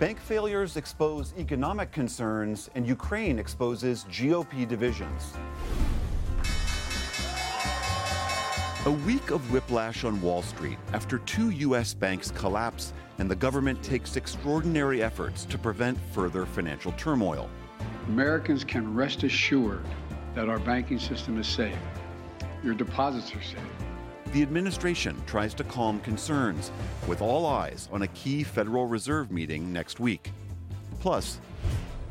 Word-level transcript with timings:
Bank 0.00 0.18
failures 0.18 0.78
expose 0.78 1.34
economic 1.36 1.92
concerns, 1.92 2.70
and 2.74 2.86
Ukraine 2.86 3.38
exposes 3.38 4.04
GOP 4.04 4.66
divisions. 4.66 5.34
A 8.86 8.90
week 9.04 9.30
of 9.30 9.52
whiplash 9.52 10.04
on 10.04 10.18
Wall 10.22 10.40
Street 10.40 10.78
after 10.94 11.18
two 11.18 11.50
U.S. 11.50 11.92
banks 11.92 12.30
collapse 12.30 12.94
and 13.18 13.30
the 13.30 13.36
government 13.36 13.82
takes 13.82 14.16
extraordinary 14.16 15.02
efforts 15.02 15.44
to 15.44 15.58
prevent 15.58 15.98
further 16.12 16.46
financial 16.46 16.92
turmoil. 16.92 17.50
Americans 18.08 18.64
can 18.64 18.94
rest 18.94 19.22
assured 19.22 19.84
that 20.34 20.48
our 20.48 20.58
banking 20.60 20.98
system 20.98 21.38
is 21.38 21.46
safe. 21.46 21.76
Your 22.64 22.72
deposits 22.72 23.34
are 23.34 23.42
safe. 23.42 23.89
The 24.32 24.42
administration 24.42 25.20
tries 25.26 25.54
to 25.54 25.64
calm 25.64 25.98
concerns, 26.00 26.70
with 27.08 27.20
all 27.20 27.46
eyes 27.46 27.88
on 27.90 28.02
a 28.02 28.06
key 28.08 28.44
Federal 28.44 28.86
Reserve 28.86 29.32
meeting 29.32 29.72
next 29.72 29.98
week. 29.98 30.30
Plus, 31.00 31.40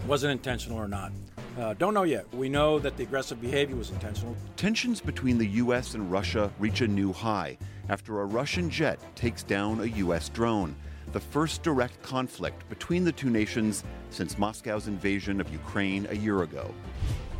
was 0.06 0.26
it 0.26 0.30
intentional 0.30 0.78
or 0.78 0.90
not? 0.90 1.14
Uh, 1.58 1.76
don't 1.76 1.94
know 1.94 2.04
yet. 2.04 2.26
We 2.34 2.50
know 2.50 2.78
that 2.80 2.98
the 2.98 3.04
aggressive 3.04 3.40
behavior 3.40 3.78
was 3.78 3.92
intentional. 3.92 4.36
Tensions 4.58 5.00
between 5.00 5.38
the 5.38 5.48
U.S. 5.48 5.94
and 5.94 6.12
Russia 6.12 6.52
reach 6.60 6.82
a 6.82 6.88
new 6.90 7.14
high 7.14 7.58
after 7.88 8.20
a 8.20 8.26
Russian 8.26 8.70
jet 8.70 9.00
takes 9.16 9.42
down 9.42 9.80
a 9.80 9.86
U.S. 9.86 10.28
drone, 10.28 10.76
the 11.14 11.22
first 11.22 11.64
direct 11.64 12.02
conflict 12.02 12.68
between 12.68 13.06
the 13.06 13.14
two 13.14 13.30
nations 13.30 13.86
since 14.10 14.38
Moscow's 14.38 14.90
invasion 14.90 15.40
of 15.40 15.50
Ukraine 15.54 16.06
a 16.10 16.16
year 16.16 16.44
ago. 16.44 16.74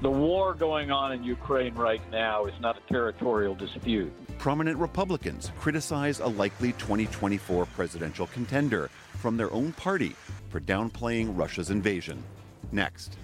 The 0.02 0.10
war 0.10 0.54
going 0.54 0.90
on 0.90 1.12
in 1.12 1.26
Ukraine 1.26 1.76
right 1.76 2.02
now 2.12 2.46
is 2.46 2.54
not 2.62 2.78
a 2.78 2.94
territorial 2.94 3.56
dispute. 3.56 4.14
Prominent 4.40 4.80
Republicans 4.80 5.52
criticize 5.60 6.22
a 6.22 6.28
likely 6.28 6.72
2024 6.72 7.66
presidential 7.66 8.26
contender 8.28 8.90
from 9.18 9.36
their 9.36 9.52
own 9.52 9.74
party 9.74 10.16
for 10.48 10.62
downplaying 10.62 11.38
Russia's 11.38 11.72
invasion. 11.72 12.24
Next. 12.72 13.18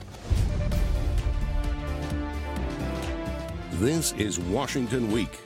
This 3.76 4.12
is 4.18 4.42
Washington 4.42 5.10
Week. 5.10 5.40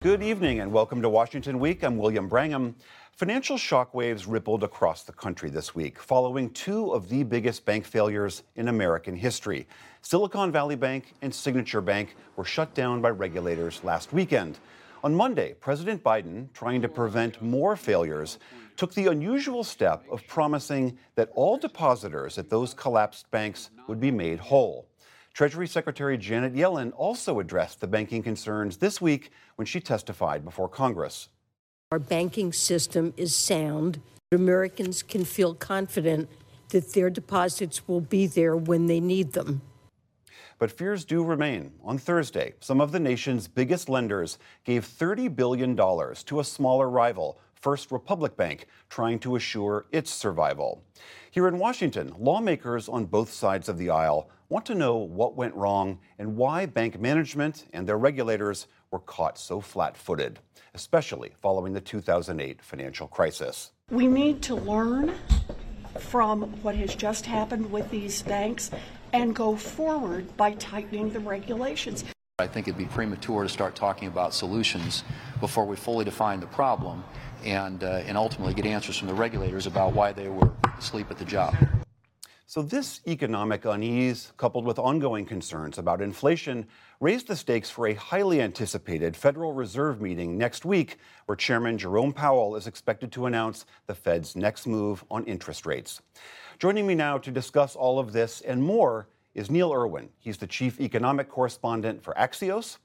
Good 0.00 0.22
evening 0.22 0.60
and 0.60 0.72
welcome 0.72 1.02
to 1.02 1.10
Washington 1.10 1.58
Week. 1.58 1.82
I'm 1.82 1.98
William 1.98 2.28
Brangham. 2.28 2.74
Financial 3.16 3.56
shockwaves 3.56 4.24
rippled 4.26 4.64
across 4.64 5.04
the 5.04 5.12
country 5.12 5.48
this 5.48 5.72
week 5.72 6.00
following 6.00 6.50
two 6.50 6.90
of 6.90 7.08
the 7.08 7.22
biggest 7.22 7.64
bank 7.64 7.84
failures 7.84 8.42
in 8.56 8.66
American 8.66 9.14
history. 9.14 9.68
Silicon 10.02 10.50
Valley 10.50 10.74
Bank 10.74 11.14
and 11.22 11.32
Signature 11.32 11.80
Bank 11.80 12.16
were 12.34 12.44
shut 12.44 12.74
down 12.74 13.00
by 13.00 13.10
regulators 13.10 13.84
last 13.84 14.12
weekend. 14.12 14.58
On 15.04 15.14
Monday, 15.14 15.54
President 15.60 16.02
Biden, 16.02 16.52
trying 16.54 16.82
to 16.82 16.88
prevent 16.88 17.40
more 17.40 17.76
failures, 17.76 18.40
took 18.76 18.92
the 18.94 19.06
unusual 19.06 19.62
step 19.62 20.04
of 20.10 20.26
promising 20.26 20.98
that 21.14 21.30
all 21.36 21.56
depositors 21.56 22.36
at 22.36 22.50
those 22.50 22.74
collapsed 22.74 23.30
banks 23.30 23.70
would 23.86 24.00
be 24.00 24.10
made 24.10 24.40
whole. 24.40 24.88
Treasury 25.34 25.68
Secretary 25.68 26.18
Janet 26.18 26.52
Yellen 26.52 26.92
also 26.96 27.38
addressed 27.38 27.80
the 27.80 27.86
banking 27.86 28.24
concerns 28.24 28.76
this 28.78 29.00
week 29.00 29.30
when 29.54 29.66
she 29.66 29.78
testified 29.78 30.44
before 30.44 30.68
Congress. 30.68 31.28
Our 31.94 32.00
banking 32.00 32.52
system 32.52 33.14
is 33.16 33.36
sound. 33.36 34.00
Americans 34.32 35.00
can 35.00 35.24
feel 35.24 35.54
confident 35.54 36.28
that 36.70 36.92
their 36.92 37.08
deposits 37.08 37.86
will 37.86 38.00
be 38.00 38.26
there 38.26 38.56
when 38.56 38.88
they 38.88 38.98
need 38.98 39.32
them. 39.32 39.62
But 40.58 40.72
fears 40.72 41.04
do 41.04 41.22
remain. 41.22 41.70
On 41.84 41.96
Thursday, 41.96 42.54
some 42.58 42.80
of 42.80 42.90
the 42.90 42.98
nation's 42.98 43.46
biggest 43.46 43.88
lenders 43.88 44.40
gave 44.64 44.84
$30 44.84 45.36
billion 45.36 45.76
to 45.76 46.40
a 46.40 46.42
smaller 46.42 46.90
rival, 46.90 47.38
First 47.64 47.90
Republic 47.90 48.36
Bank, 48.36 48.66
trying 48.90 49.18
to 49.20 49.36
assure 49.36 49.86
its 49.90 50.10
survival. 50.10 50.84
Here 51.30 51.48
in 51.48 51.58
Washington, 51.58 52.12
lawmakers 52.18 52.90
on 52.90 53.06
both 53.06 53.32
sides 53.32 53.70
of 53.70 53.78
the 53.78 53.88
aisle 53.88 54.28
want 54.50 54.66
to 54.66 54.74
know 54.74 54.96
what 54.98 55.34
went 55.34 55.54
wrong 55.54 55.98
and 56.18 56.36
why 56.36 56.66
bank 56.66 57.00
management 57.00 57.64
and 57.72 57.86
their 57.86 57.96
regulators 57.96 58.66
were 58.90 58.98
caught 58.98 59.38
so 59.38 59.62
flat 59.62 59.96
footed, 59.96 60.40
especially 60.74 61.32
following 61.40 61.72
the 61.72 61.80
2008 61.80 62.60
financial 62.60 63.08
crisis. 63.08 63.72
We 63.88 64.08
need 64.08 64.42
to 64.42 64.56
learn 64.56 65.14
from 65.98 66.42
what 66.62 66.74
has 66.74 66.94
just 66.94 67.24
happened 67.24 67.72
with 67.72 67.90
these 67.90 68.20
banks 68.20 68.72
and 69.14 69.34
go 69.34 69.56
forward 69.56 70.36
by 70.36 70.52
tightening 70.52 71.14
the 71.14 71.20
regulations. 71.20 72.04
I 72.40 72.48
think 72.48 72.66
it'd 72.66 72.76
be 72.76 72.86
premature 72.86 73.44
to 73.44 73.48
start 73.48 73.76
talking 73.76 74.08
about 74.08 74.34
solutions 74.34 75.04
before 75.40 75.64
we 75.64 75.76
fully 75.76 76.04
define 76.04 76.40
the 76.40 76.48
problem 76.48 77.04
and, 77.44 77.84
uh, 77.84 78.02
and 78.06 78.16
ultimately 78.16 78.54
get 78.54 78.66
answers 78.66 78.98
from 78.98 79.08
the 79.08 79.14
regulators 79.14 79.66
about 79.66 79.92
why 79.92 80.12
they 80.12 80.28
were 80.28 80.50
asleep 80.78 81.10
at 81.10 81.18
the 81.18 81.24
job. 81.24 81.54
So, 82.46 82.62
this 82.62 83.00
economic 83.06 83.64
unease, 83.64 84.32
coupled 84.36 84.66
with 84.66 84.78
ongoing 84.78 85.24
concerns 85.24 85.78
about 85.78 86.02
inflation, 86.02 86.68
raised 87.00 87.26
the 87.26 87.36
stakes 87.36 87.70
for 87.70 87.88
a 87.88 87.94
highly 87.94 88.40
anticipated 88.40 89.16
Federal 89.16 89.52
Reserve 89.52 90.00
meeting 90.00 90.36
next 90.36 90.64
week, 90.64 90.98
where 91.26 91.36
Chairman 91.36 91.78
Jerome 91.78 92.12
Powell 92.12 92.54
is 92.54 92.66
expected 92.66 93.10
to 93.12 93.26
announce 93.26 93.64
the 93.86 93.94
Fed's 93.94 94.36
next 94.36 94.66
move 94.66 95.04
on 95.10 95.24
interest 95.24 95.64
rates. 95.64 96.02
Joining 96.58 96.86
me 96.86 96.94
now 96.94 97.18
to 97.18 97.30
discuss 97.30 97.74
all 97.74 97.98
of 97.98 98.12
this 98.12 98.40
and 98.42 98.62
more 98.62 99.08
is 99.34 99.50
Neil 99.50 99.72
Irwin. 99.72 100.10
He's 100.18 100.36
the 100.36 100.46
chief 100.46 100.80
economic 100.80 101.28
correspondent 101.28 102.04
for 102.04 102.14
Axios. 102.14 102.76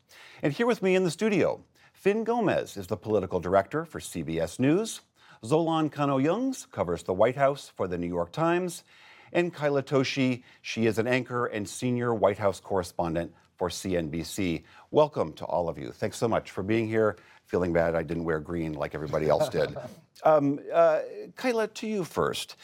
And 0.42 0.52
here 0.52 0.66
with 0.66 0.82
me 0.82 0.96
in 0.96 1.04
the 1.04 1.12
studio, 1.12 1.64
Fin 2.00 2.24
Gomez 2.24 2.78
is 2.78 2.88
the 2.88 2.96
political 2.96 3.42
director 3.42 3.84
for 3.84 4.00
CBS 4.00 4.58
News. 4.58 5.02
Zolan 5.44 5.92
Kanno-Youngs 5.92 6.66
covers 6.72 7.04
the 7.04 7.14
White 7.14 7.36
House 7.36 7.74
for 7.76 7.90
the 7.90 7.98
New 7.98 8.08
York 8.08 8.32
Times 8.32 8.86
and 9.34 9.54
Kayla 9.54 9.84
Tausche. 9.84 10.42
She 10.62 10.86
is 10.86 10.98
an 10.98 11.08
anchor 11.08 11.48
and 11.48 11.68
senior 11.68 12.14
White 12.14 12.38
House 12.38 12.62
correspondent 12.62 13.34
for 13.58 13.68
CNBC. 13.68 14.64
Welcome 14.92 15.34
to 15.34 15.44
all 15.44 15.68
of 15.68 15.78
you. 15.78 15.92
Thanks 15.92 16.16
so 16.16 16.30
much 16.30 16.52
for 16.52 16.64
being 16.64 16.88
here. 16.88 17.18
Feeling 17.48 17.74
bad 17.74 17.96
I 17.96 18.04
didn't 18.04 18.24
wear 18.24 18.40
green 18.40 18.72
like 18.72 18.96
everybody 18.96 19.28
else 19.28 19.50
did. 19.50 19.76
um, 20.24 20.62
uh, 20.72 21.02
Kyla, 21.36 21.68
to 21.68 21.86
you 21.86 22.06
first. 22.06 22.56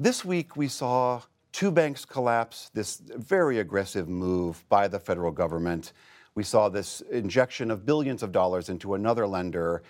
This 0.00 0.24
week 0.24 0.56
we 0.56 0.66
saw 0.66 1.22
two 1.52 1.70
banks 1.70 2.04
collapse, 2.04 2.68
this 2.74 2.96
very 2.96 3.60
aggressive 3.60 4.08
move 4.08 4.64
by 4.68 4.88
the 4.88 4.98
federal 4.98 5.30
government. 5.30 5.92
We 6.34 6.42
saw 6.42 6.68
this 6.68 7.02
injection 7.10 7.70
of 7.70 7.84
billions 7.84 8.22
of 8.22 8.32
dollars 8.32 8.68
into 8.68 8.94
another 8.94 9.26
lender. 9.26 9.82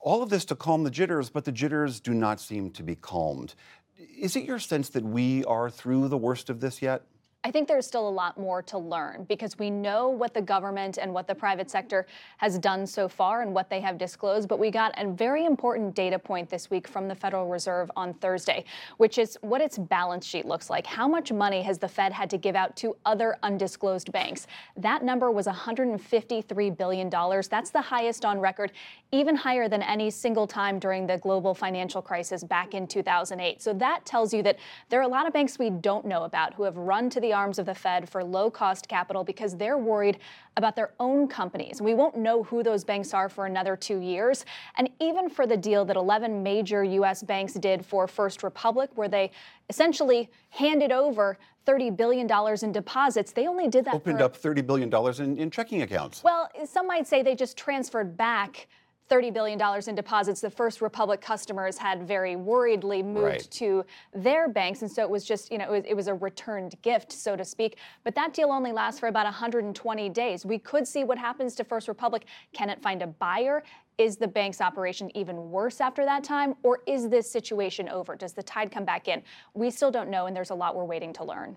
All 0.00 0.22
of 0.22 0.28
this 0.28 0.44
to 0.46 0.56
calm 0.56 0.84
the 0.84 0.90
jitters, 0.90 1.30
but 1.30 1.44
the 1.44 1.52
jitters 1.52 2.00
do 2.00 2.12
not 2.12 2.40
seem 2.40 2.70
to 2.72 2.82
be 2.82 2.96
calmed. 2.96 3.54
Is 3.96 4.34
it 4.34 4.44
your 4.44 4.58
sense 4.58 4.88
that 4.90 5.04
we 5.04 5.44
are 5.44 5.70
through 5.70 6.08
the 6.08 6.18
worst 6.18 6.50
of 6.50 6.60
this 6.60 6.82
yet? 6.82 7.02
I 7.46 7.50
think 7.50 7.68
there's 7.68 7.86
still 7.86 8.08
a 8.08 8.10
lot 8.10 8.38
more 8.38 8.62
to 8.62 8.78
learn 8.78 9.24
because 9.24 9.58
we 9.58 9.68
know 9.68 10.08
what 10.08 10.32
the 10.32 10.40
government 10.40 10.96
and 10.96 11.12
what 11.12 11.28
the 11.28 11.34
private 11.34 11.70
sector 11.70 12.06
has 12.38 12.58
done 12.58 12.86
so 12.86 13.06
far 13.06 13.42
and 13.42 13.52
what 13.52 13.68
they 13.68 13.82
have 13.82 13.98
disclosed. 13.98 14.48
But 14.48 14.58
we 14.58 14.70
got 14.70 14.94
a 14.96 15.06
very 15.10 15.44
important 15.44 15.94
data 15.94 16.18
point 16.18 16.48
this 16.48 16.70
week 16.70 16.88
from 16.88 17.06
the 17.06 17.14
Federal 17.14 17.46
Reserve 17.46 17.90
on 17.96 18.14
Thursday, 18.14 18.64
which 18.96 19.18
is 19.18 19.36
what 19.42 19.60
its 19.60 19.76
balance 19.76 20.24
sheet 20.24 20.46
looks 20.46 20.70
like. 20.70 20.86
How 20.86 21.06
much 21.06 21.32
money 21.32 21.60
has 21.60 21.78
the 21.78 21.86
Fed 21.86 22.14
had 22.14 22.30
to 22.30 22.38
give 22.38 22.56
out 22.56 22.76
to 22.76 22.96
other 23.04 23.36
undisclosed 23.42 24.10
banks? 24.10 24.46
That 24.78 25.04
number 25.04 25.30
was 25.30 25.46
$153 25.46 26.78
billion. 26.78 27.10
That's 27.10 27.70
the 27.70 27.82
highest 27.82 28.24
on 28.24 28.40
record, 28.40 28.72
even 29.12 29.36
higher 29.36 29.68
than 29.68 29.82
any 29.82 30.08
single 30.08 30.46
time 30.46 30.78
during 30.78 31.06
the 31.06 31.18
global 31.18 31.52
financial 31.52 32.00
crisis 32.00 32.42
back 32.42 32.72
in 32.72 32.86
2008. 32.86 33.60
So 33.60 33.74
that 33.74 34.06
tells 34.06 34.32
you 34.32 34.42
that 34.44 34.58
there 34.88 34.98
are 35.00 35.04
a 35.04 35.08
lot 35.08 35.26
of 35.26 35.34
banks 35.34 35.58
we 35.58 35.68
don't 35.68 36.06
know 36.06 36.22
about 36.22 36.54
who 36.54 36.62
have 36.62 36.78
run 36.78 37.10
to 37.10 37.20
the 37.20 37.33
arms 37.34 37.58
of 37.58 37.66
the 37.66 37.74
Fed 37.74 38.08
for 38.08 38.24
low 38.24 38.50
cost 38.50 38.88
capital 38.88 39.24
because 39.24 39.56
they're 39.56 39.76
worried 39.76 40.18
about 40.56 40.76
their 40.76 40.92
own 40.98 41.28
companies. 41.28 41.82
We 41.82 41.94
won't 41.94 42.16
know 42.16 42.42
who 42.44 42.62
those 42.62 42.84
banks 42.84 43.12
are 43.12 43.28
for 43.28 43.46
another 43.46 43.76
two 43.76 43.98
years. 44.00 44.46
And 44.78 44.88
even 45.00 45.28
for 45.28 45.46
the 45.46 45.56
deal 45.56 45.84
that 45.84 45.96
11 45.96 46.42
major 46.42 46.82
U.S. 46.84 47.22
banks 47.22 47.54
did 47.54 47.84
for 47.84 48.06
First 48.06 48.42
Republic, 48.42 48.90
where 48.94 49.08
they 49.08 49.30
essentially 49.68 50.30
handed 50.50 50.92
over 50.92 51.36
$30 51.66 51.96
billion 51.96 52.28
in 52.62 52.72
deposits. 52.72 53.32
They 53.32 53.46
only 53.46 53.68
did 53.68 53.84
that. 53.86 53.94
Opened 53.94 54.18
for, 54.18 54.24
up 54.24 54.40
$30 54.40 54.66
billion 54.66 54.92
in, 55.22 55.38
in 55.38 55.50
checking 55.50 55.82
accounts. 55.82 56.22
Well, 56.22 56.50
some 56.64 56.86
might 56.86 57.06
say 57.06 57.22
they 57.22 57.34
just 57.34 57.56
transferred 57.56 58.16
back 58.16 58.68
$30 59.10 59.32
billion 59.34 59.60
in 59.86 59.94
deposits 59.94 60.40
the 60.40 60.50
First 60.50 60.80
Republic 60.80 61.20
customers 61.20 61.76
had 61.76 62.06
very 62.06 62.36
worriedly 62.36 63.02
moved 63.02 63.24
right. 63.24 63.50
to 63.50 63.84
their 64.14 64.48
banks. 64.48 64.82
And 64.82 64.90
so 64.90 65.02
it 65.02 65.10
was 65.10 65.24
just, 65.24 65.52
you 65.52 65.58
know, 65.58 65.66
it 65.66 65.70
was, 65.70 65.84
it 65.88 65.94
was, 65.94 66.06
a 66.06 66.14
returned 66.14 66.74
gift, 66.82 67.12
so 67.12 67.36
to 67.36 67.44
speak. 67.44 67.78
But 68.02 68.14
that 68.14 68.32
deal 68.32 68.50
only 68.50 68.72
lasts 68.72 69.00
for 69.00 69.08
about 69.08 69.24
120 69.24 70.08
days. 70.10 70.46
We 70.46 70.58
could 70.58 70.88
see 70.88 71.04
what 71.04 71.18
happens 71.18 71.54
to 71.56 71.64
First 71.64 71.88
Republic. 71.88 72.24
Can 72.52 72.70
it 72.70 72.80
find 72.82 73.02
a 73.02 73.06
buyer? 73.06 73.62
Is 73.98 74.16
the 74.16 74.28
bank's 74.28 74.60
operation 74.60 75.14
even 75.16 75.50
worse 75.50 75.80
after 75.80 76.04
that 76.04 76.24
time? 76.24 76.54
Or 76.62 76.80
is 76.86 77.08
this 77.08 77.30
situation 77.30 77.88
over? 77.88 78.16
Does 78.16 78.32
the 78.32 78.42
tide 78.42 78.70
come 78.70 78.84
back 78.84 79.08
in? 79.08 79.22
We 79.52 79.70
still 79.70 79.90
don't 79.90 80.10
know, 80.10 80.26
and 80.26 80.34
there's 80.34 80.50
a 80.50 80.54
lot 80.54 80.74
we're 80.74 80.84
waiting 80.84 81.12
to 81.14 81.24
learn. 81.24 81.56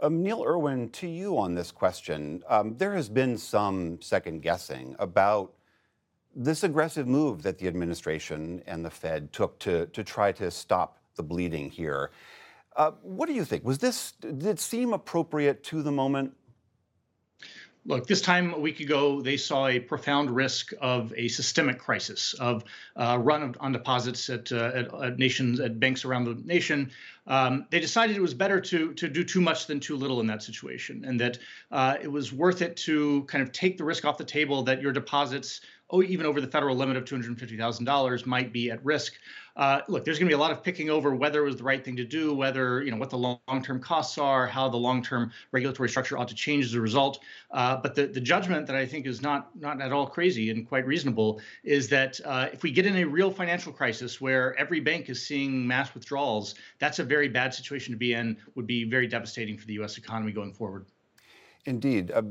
Um, 0.00 0.22
Neil 0.22 0.44
Irwin, 0.44 0.90
to 0.90 1.08
you 1.08 1.38
on 1.38 1.54
this 1.54 1.72
question, 1.72 2.42
um, 2.48 2.76
there 2.76 2.94
has 2.94 3.08
been 3.08 3.36
some 3.36 4.00
second 4.00 4.42
guessing 4.42 4.94
about 5.00 5.52
this 6.34 6.62
aggressive 6.62 7.06
move 7.06 7.42
that 7.42 7.58
the 7.58 7.66
administration 7.66 8.62
and 8.66 8.84
the 8.84 8.90
Fed 8.90 9.32
took 9.32 9.58
to, 9.60 9.86
to 9.86 10.04
try 10.04 10.32
to 10.32 10.50
stop 10.50 10.98
the 11.16 11.22
bleeding 11.22 11.70
here. 11.70 12.10
Uh, 12.76 12.92
what 13.02 13.26
do 13.26 13.34
you 13.34 13.44
think? 13.44 13.64
Was 13.64 13.78
this, 13.78 14.12
did 14.20 14.46
it 14.46 14.60
seem 14.60 14.92
appropriate 14.92 15.64
to 15.64 15.82
the 15.82 15.90
moment? 15.90 16.32
Look, 17.88 18.06
this 18.06 18.20
time 18.20 18.52
a 18.52 18.58
week 18.58 18.80
ago, 18.80 19.22
they 19.22 19.38
saw 19.38 19.66
a 19.66 19.80
profound 19.80 20.30
risk 20.30 20.74
of 20.80 21.12
a 21.16 21.26
systemic 21.28 21.78
crisis, 21.78 22.34
of 22.34 22.62
uh, 22.96 23.16
run 23.18 23.54
on 23.60 23.72
deposits 23.72 24.28
at, 24.28 24.52
uh, 24.52 24.72
at, 24.74 24.94
at, 24.94 25.18
nations, 25.18 25.58
at 25.58 25.80
banks 25.80 26.04
around 26.04 26.24
the 26.24 26.34
nation. 26.44 26.90
Um, 27.26 27.66
they 27.70 27.80
decided 27.80 28.14
it 28.14 28.20
was 28.20 28.34
better 28.34 28.60
to 28.60 28.92
to 28.94 29.08
do 29.08 29.24
too 29.24 29.40
much 29.40 29.66
than 29.66 29.80
too 29.80 29.96
little 29.96 30.20
in 30.20 30.26
that 30.26 30.42
situation, 30.42 31.04
and 31.06 31.18
that 31.20 31.38
uh, 31.70 31.96
it 32.02 32.08
was 32.08 32.32
worth 32.32 32.62
it 32.62 32.76
to 32.78 33.24
kind 33.24 33.42
of 33.42 33.52
take 33.52 33.78
the 33.78 33.84
risk 33.84 34.04
off 34.04 34.18
the 34.18 34.24
table 34.24 34.62
that 34.64 34.82
your 34.82 34.92
deposits 34.92 35.62
oh, 35.90 36.02
even 36.02 36.26
over 36.26 36.40
the 36.40 36.46
federal 36.46 36.76
limit 36.76 36.96
of 36.96 37.04
$250,000 37.04 38.26
might 38.26 38.52
be 38.52 38.70
at 38.70 38.84
risk. 38.84 39.14
Uh, 39.56 39.80
look, 39.88 40.04
there's 40.04 40.18
going 40.18 40.28
to 40.28 40.30
be 40.30 40.38
a 40.38 40.40
lot 40.40 40.52
of 40.52 40.62
picking 40.62 40.88
over 40.88 41.14
whether 41.14 41.42
it 41.42 41.44
was 41.44 41.56
the 41.56 41.64
right 41.64 41.84
thing 41.84 41.96
to 41.96 42.04
do, 42.04 42.32
whether, 42.32 42.82
you 42.84 42.92
know, 42.92 42.96
what 42.96 43.10
the 43.10 43.18
long-term 43.18 43.80
costs 43.80 44.16
are, 44.16 44.46
how 44.46 44.68
the 44.68 44.76
long-term 44.76 45.32
regulatory 45.50 45.88
structure 45.88 46.16
ought 46.16 46.28
to 46.28 46.34
change 46.34 46.64
as 46.64 46.74
a 46.74 46.80
result. 46.80 47.18
Uh, 47.50 47.76
but 47.76 47.94
the, 47.94 48.06
the 48.06 48.20
judgment 48.20 48.66
that 48.66 48.76
I 48.76 48.86
think 48.86 49.06
is 49.06 49.20
not, 49.20 49.50
not 49.58 49.80
at 49.80 49.90
all 49.92 50.06
crazy 50.06 50.50
and 50.50 50.68
quite 50.68 50.86
reasonable 50.86 51.40
is 51.64 51.88
that 51.88 52.20
uh, 52.24 52.48
if 52.52 52.62
we 52.62 52.70
get 52.70 52.86
in 52.86 52.96
a 52.98 53.04
real 53.04 53.32
financial 53.32 53.72
crisis 53.72 54.20
where 54.20 54.56
every 54.58 54.78
bank 54.78 55.08
is 55.08 55.26
seeing 55.26 55.66
mass 55.66 55.92
withdrawals, 55.92 56.54
that's 56.78 57.00
a 57.00 57.04
very 57.04 57.28
bad 57.28 57.52
situation 57.52 57.92
to 57.92 57.98
be 57.98 58.12
in, 58.12 58.36
would 58.54 58.66
be 58.66 58.84
very 58.84 59.08
devastating 59.08 59.58
for 59.58 59.66
the 59.66 59.74
U.S. 59.74 59.98
economy 59.98 60.30
going 60.30 60.52
forward. 60.52 60.86
Indeed. 61.66 62.12
Uh, 62.12 62.22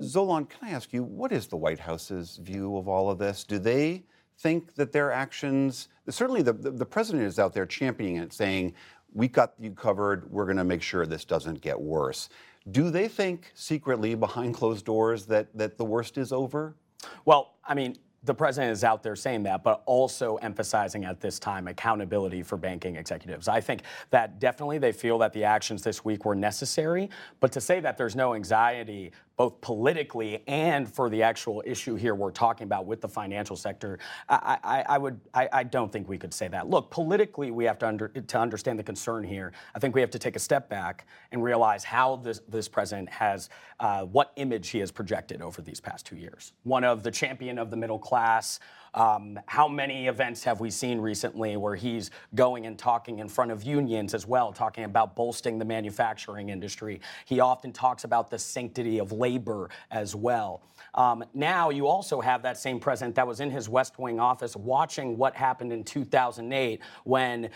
Zolan, 0.00 0.48
can 0.48 0.68
I 0.68 0.70
ask 0.70 0.92
you, 0.92 1.02
what 1.02 1.32
is 1.32 1.46
the 1.46 1.56
White 1.56 1.78
House's 1.78 2.38
view 2.42 2.76
of 2.76 2.88
all 2.88 3.10
of 3.10 3.18
this? 3.18 3.44
Do 3.44 3.58
they 3.58 4.04
think 4.38 4.74
that 4.74 4.92
their 4.92 5.12
actions, 5.12 5.88
certainly 6.08 6.42
the, 6.42 6.52
the, 6.52 6.70
the 6.70 6.86
president 6.86 7.24
is 7.24 7.38
out 7.38 7.52
there 7.52 7.66
championing 7.66 8.16
it, 8.16 8.32
saying, 8.32 8.74
we 9.12 9.28
got 9.28 9.54
you 9.58 9.72
covered, 9.72 10.30
we're 10.30 10.44
going 10.44 10.56
to 10.56 10.64
make 10.64 10.82
sure 10.82 11.04
this 11.04 11.24
doesn't 11.24 11.60
get 11.60 11.78
worse. 11.78 12.28
Do 12.70 12.90
they 12.90 13.08
think 13.08 13.50
secretly 13.54 14.14
behind 14.14 14.54
closed 14.54 14.84
doors 14.84 15.26
that, 15.26 15.48
that 15.56 15.76
the 15.76 15.84
worst 15.84 16.16
is 16.16 16.32
over? 16.32 16.76
Well, 17.24 17.56
I 17.64 17.74
mean, 17.74 17.96
the 18.24 18.34
president 18.34 18.72
is 18.72 18.84
out 18.84 19.02
there 19.02 19.16
saying 19.16 19.44
that, 19.44 19.62
but 19.62 19.82
also 19.86 20.36
emphasizing 20.36 21.04
at 21.04 21.20
this 21.20 21.38
time 21.38 21.68
accountability 21.68 22.42
for 22.42 22.56
banking 22.56 22.96
executives. 22.96 23.48
I 23.48 23.60
think 23.60 23.82
that 24.10 24.38
definitely 24.38 24.78
they 24.78 24.92
feel 24.92 25.18
that 25.18 25.32
the 25.32 25.44
actions 25.44 25.82
this 25.82 26.04
week 26.04 26.24
were 26.24 26.34
necessary, 26.34 27.08
but 27.40 27.50
to 27.52 27.60
say 27.60 27.80
that 27.80 27.96
there's 27.96 28.16
no 28.16 28.34
anxiety 28.34 29.12
both 29.40 29.58
politically 29.62 30.42
and 30.48 30.86
for 30.86 31.08
the 31.08 31.22
actual 31.22 31.62
issue 31.64 31.94
here 31.94 32.14
we're 32.14 32.30
talking 32.30 32.66
about 32.66 32.84
with 32.84 33.00
the 33.00 33.08
financial 33.08 33.56
sector, 33.56 33.98
I, 34.28 34.58
I, 34.62 34.84
I 34.86 34.98
would 34.98 35.18
I, 35.32 35.48
I, 35.50 35.62
don't 35.62 35.90
think 35.90 36.10
we 36.10 36.18
could 36.18 36.34
say 36.34 36.46
that. 36.48 36.68
Look, 36.68 36.90
politically, 36.90 37.50
we 37.50 37.64
have 37.64 37.78
to 37.78 37.88
under, 37.88 38.08
to 38.08 38.38
understand 38.38 38.78
the 38.78 38.82
concern 38.82 39.24
here. 39.24 39.52
I 39.74 39.78
think 39.78 39.94
we 39.94 40.02
have 40.02 40.10
to 40.10 40.18
take 40.18 40.36
a 40.36 40.38
step 40.38 40.68
back 40.68 41.06
and 41.32 41.42
realize 41.42 41.84
how 41.84 42.16
this 42.16 42.42
this 42.50 42.68
president 42.68 43.08
has 43.08 43.48
uh, 43.78 44.04
what 44.04 44.32
image 44.36 44.68
he 44.68 44.80
has 44.80 44.90
projected 44.90 45.40
over 45.40 45.62
these 45.62 45.80
past 45.80 46.04
two 46.04 46.16
years. 46.16 46.52
One 46.64 46.84
of 46.84 47.02
the 47.02 47.10
champion 47.10 47.58
of 47.58 47.70
the 47.70 47.78
middle 47.78 47.98
class. 47.98 48.60
Um, 48.94 49.38
how 49.46 49.68
many 49.68 50.08
events 50.08 50.42
have 50.44 50.60
we 50.60 50.70
seen 50.70 51.00
recently 51.00 51.56
where 51.56 51.76
he's 51.76 52.10
going 52.34 52.66
and 52.66 52.78
talking 52.78 53.20
in 53.20 53.28
front 53.28 53.50
of 53.50 53.62
unions 53.62 54.14
as 54.14 54.26
well, 54.26 54.52
talking 54.52 54.84
about 54.84 55.14
bolstering 55.14 55.58
the 55.58 55.64
manufacturing 55.64 56.48
industry? 56.48 57.00
He 57.24 57.40
often 57.40 57.72
talks 57.72 58.04
about 58.04 58.30
the 58.30 58.38
sanctity 58.38 58.98
of 58.98 59.12
labor 59.12 59.70
as 59.90 60.16
well. 60.16 60.62
Um, 60.94 61.24
now 61.34 61.70
you 61.70 61.86
also 61.86 62.20
have 62.20 62.42
that 62.42 62.58
same 62.58 62.80
president 62.80 63.14
that 63.14 63.26
was 63.26 63.40
in 63.40 63.50
his 63.50 63.68
West 63.68 63.98
Wing 63.98 64.18
office 64.18 64.56
watching 64.56 65.16
what 65.16 65.36
happened 65.36 65.72
in 65.72 65.84
2008 65.84 66.80
when 67.04 67.50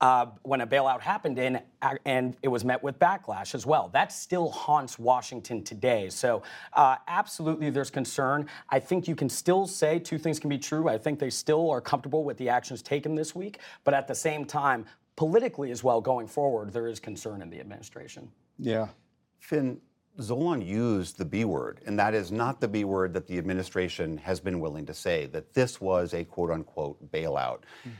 uh, 0.00 0.26
when 0.42 0.60
a 0.60 0.66
bailout 0.66 1.00
happened 1.00 1.38
in, 1.38 1.60
and 2.04 2.36
it 2.42 2.48
was 2.48 2.64
met 2.64 2.82
with 2.82 2.98
backlash 2.98 3.54
as 3.54 3.64
well. 3.64 3.88
That 3.92 4.12
still 4.12 4.50
haunts 4.50 4.98
Washington 4.98 5.64
today. 5.64 6.10
So 6.10 6.42
uh, 6.74 6.96
absolutely, 7.08 7.70
there's 7.70 7.90
concern. 7.90 8.48
I 8.68 8.80
think 8.80 9.08
you 9.08 9.16
can 9.16 9.30
still 9.30 9.66
say 9.66 9.98
two 9.98 10.18
things 10.18 10.38
can 10.38 10.50
be 10.50 10.58
true 10.58 10.74
true. 10.74 10.88
I 10.88 10.98
think 10.98 11.18
they 11.18 11.30
still 11.30 11.70
are 11.70 11.80
comfortable 11.80 12.24
with 12.24 12.36
the 12.36 12.48
actions 12.48 12.82
taken 12.82 13.14
this 13.14 13.34
week, 13.34 13.58
but 13.84 13.94
at 13.94 14.08
the 14.08 14.14
same 14.14 14.44
time, 14.44 14.86
politically 15.16 15.70
as 15.70 15.84
well 15.84 16.00
going 16.00 16.26
forward, 16.26 16.72
there 16.72 16.88
is 16.88 17.00
concern 17.00 17.42
in 17.42 17.50
the 17.50 17.60
administration. 17.60 18.30
Yeah. 18.58 18.88
Fin, 19.38 19.80
Zolan 20.20 20.64
used 20.64 21.18
the 21.18 21.24
B 21.24 21.44
word, 21.44 21.80
and 21.86 21.98
that 21.98 22.14
is 22.14 22.30
not 22.30 22.60
the 22.60 22.68
B 22.68 22.84
word 22.84 23.12
that 23.14 23.26
the 23.26 23.36
administration 23.36 24.16
has 24.18 24.38
been 24.38 24.60
willing 24.60 24.86
to 24.86 24.94
say, 24.94 25.26
that 25.26 25.52
this 25.54 25.80
was 25.80 26.14
a 26.14 26.24
quote 26.24 26.50
unquote 26.50 27.10
bailout. 27.10 27.60
Mm. 27.86 27.92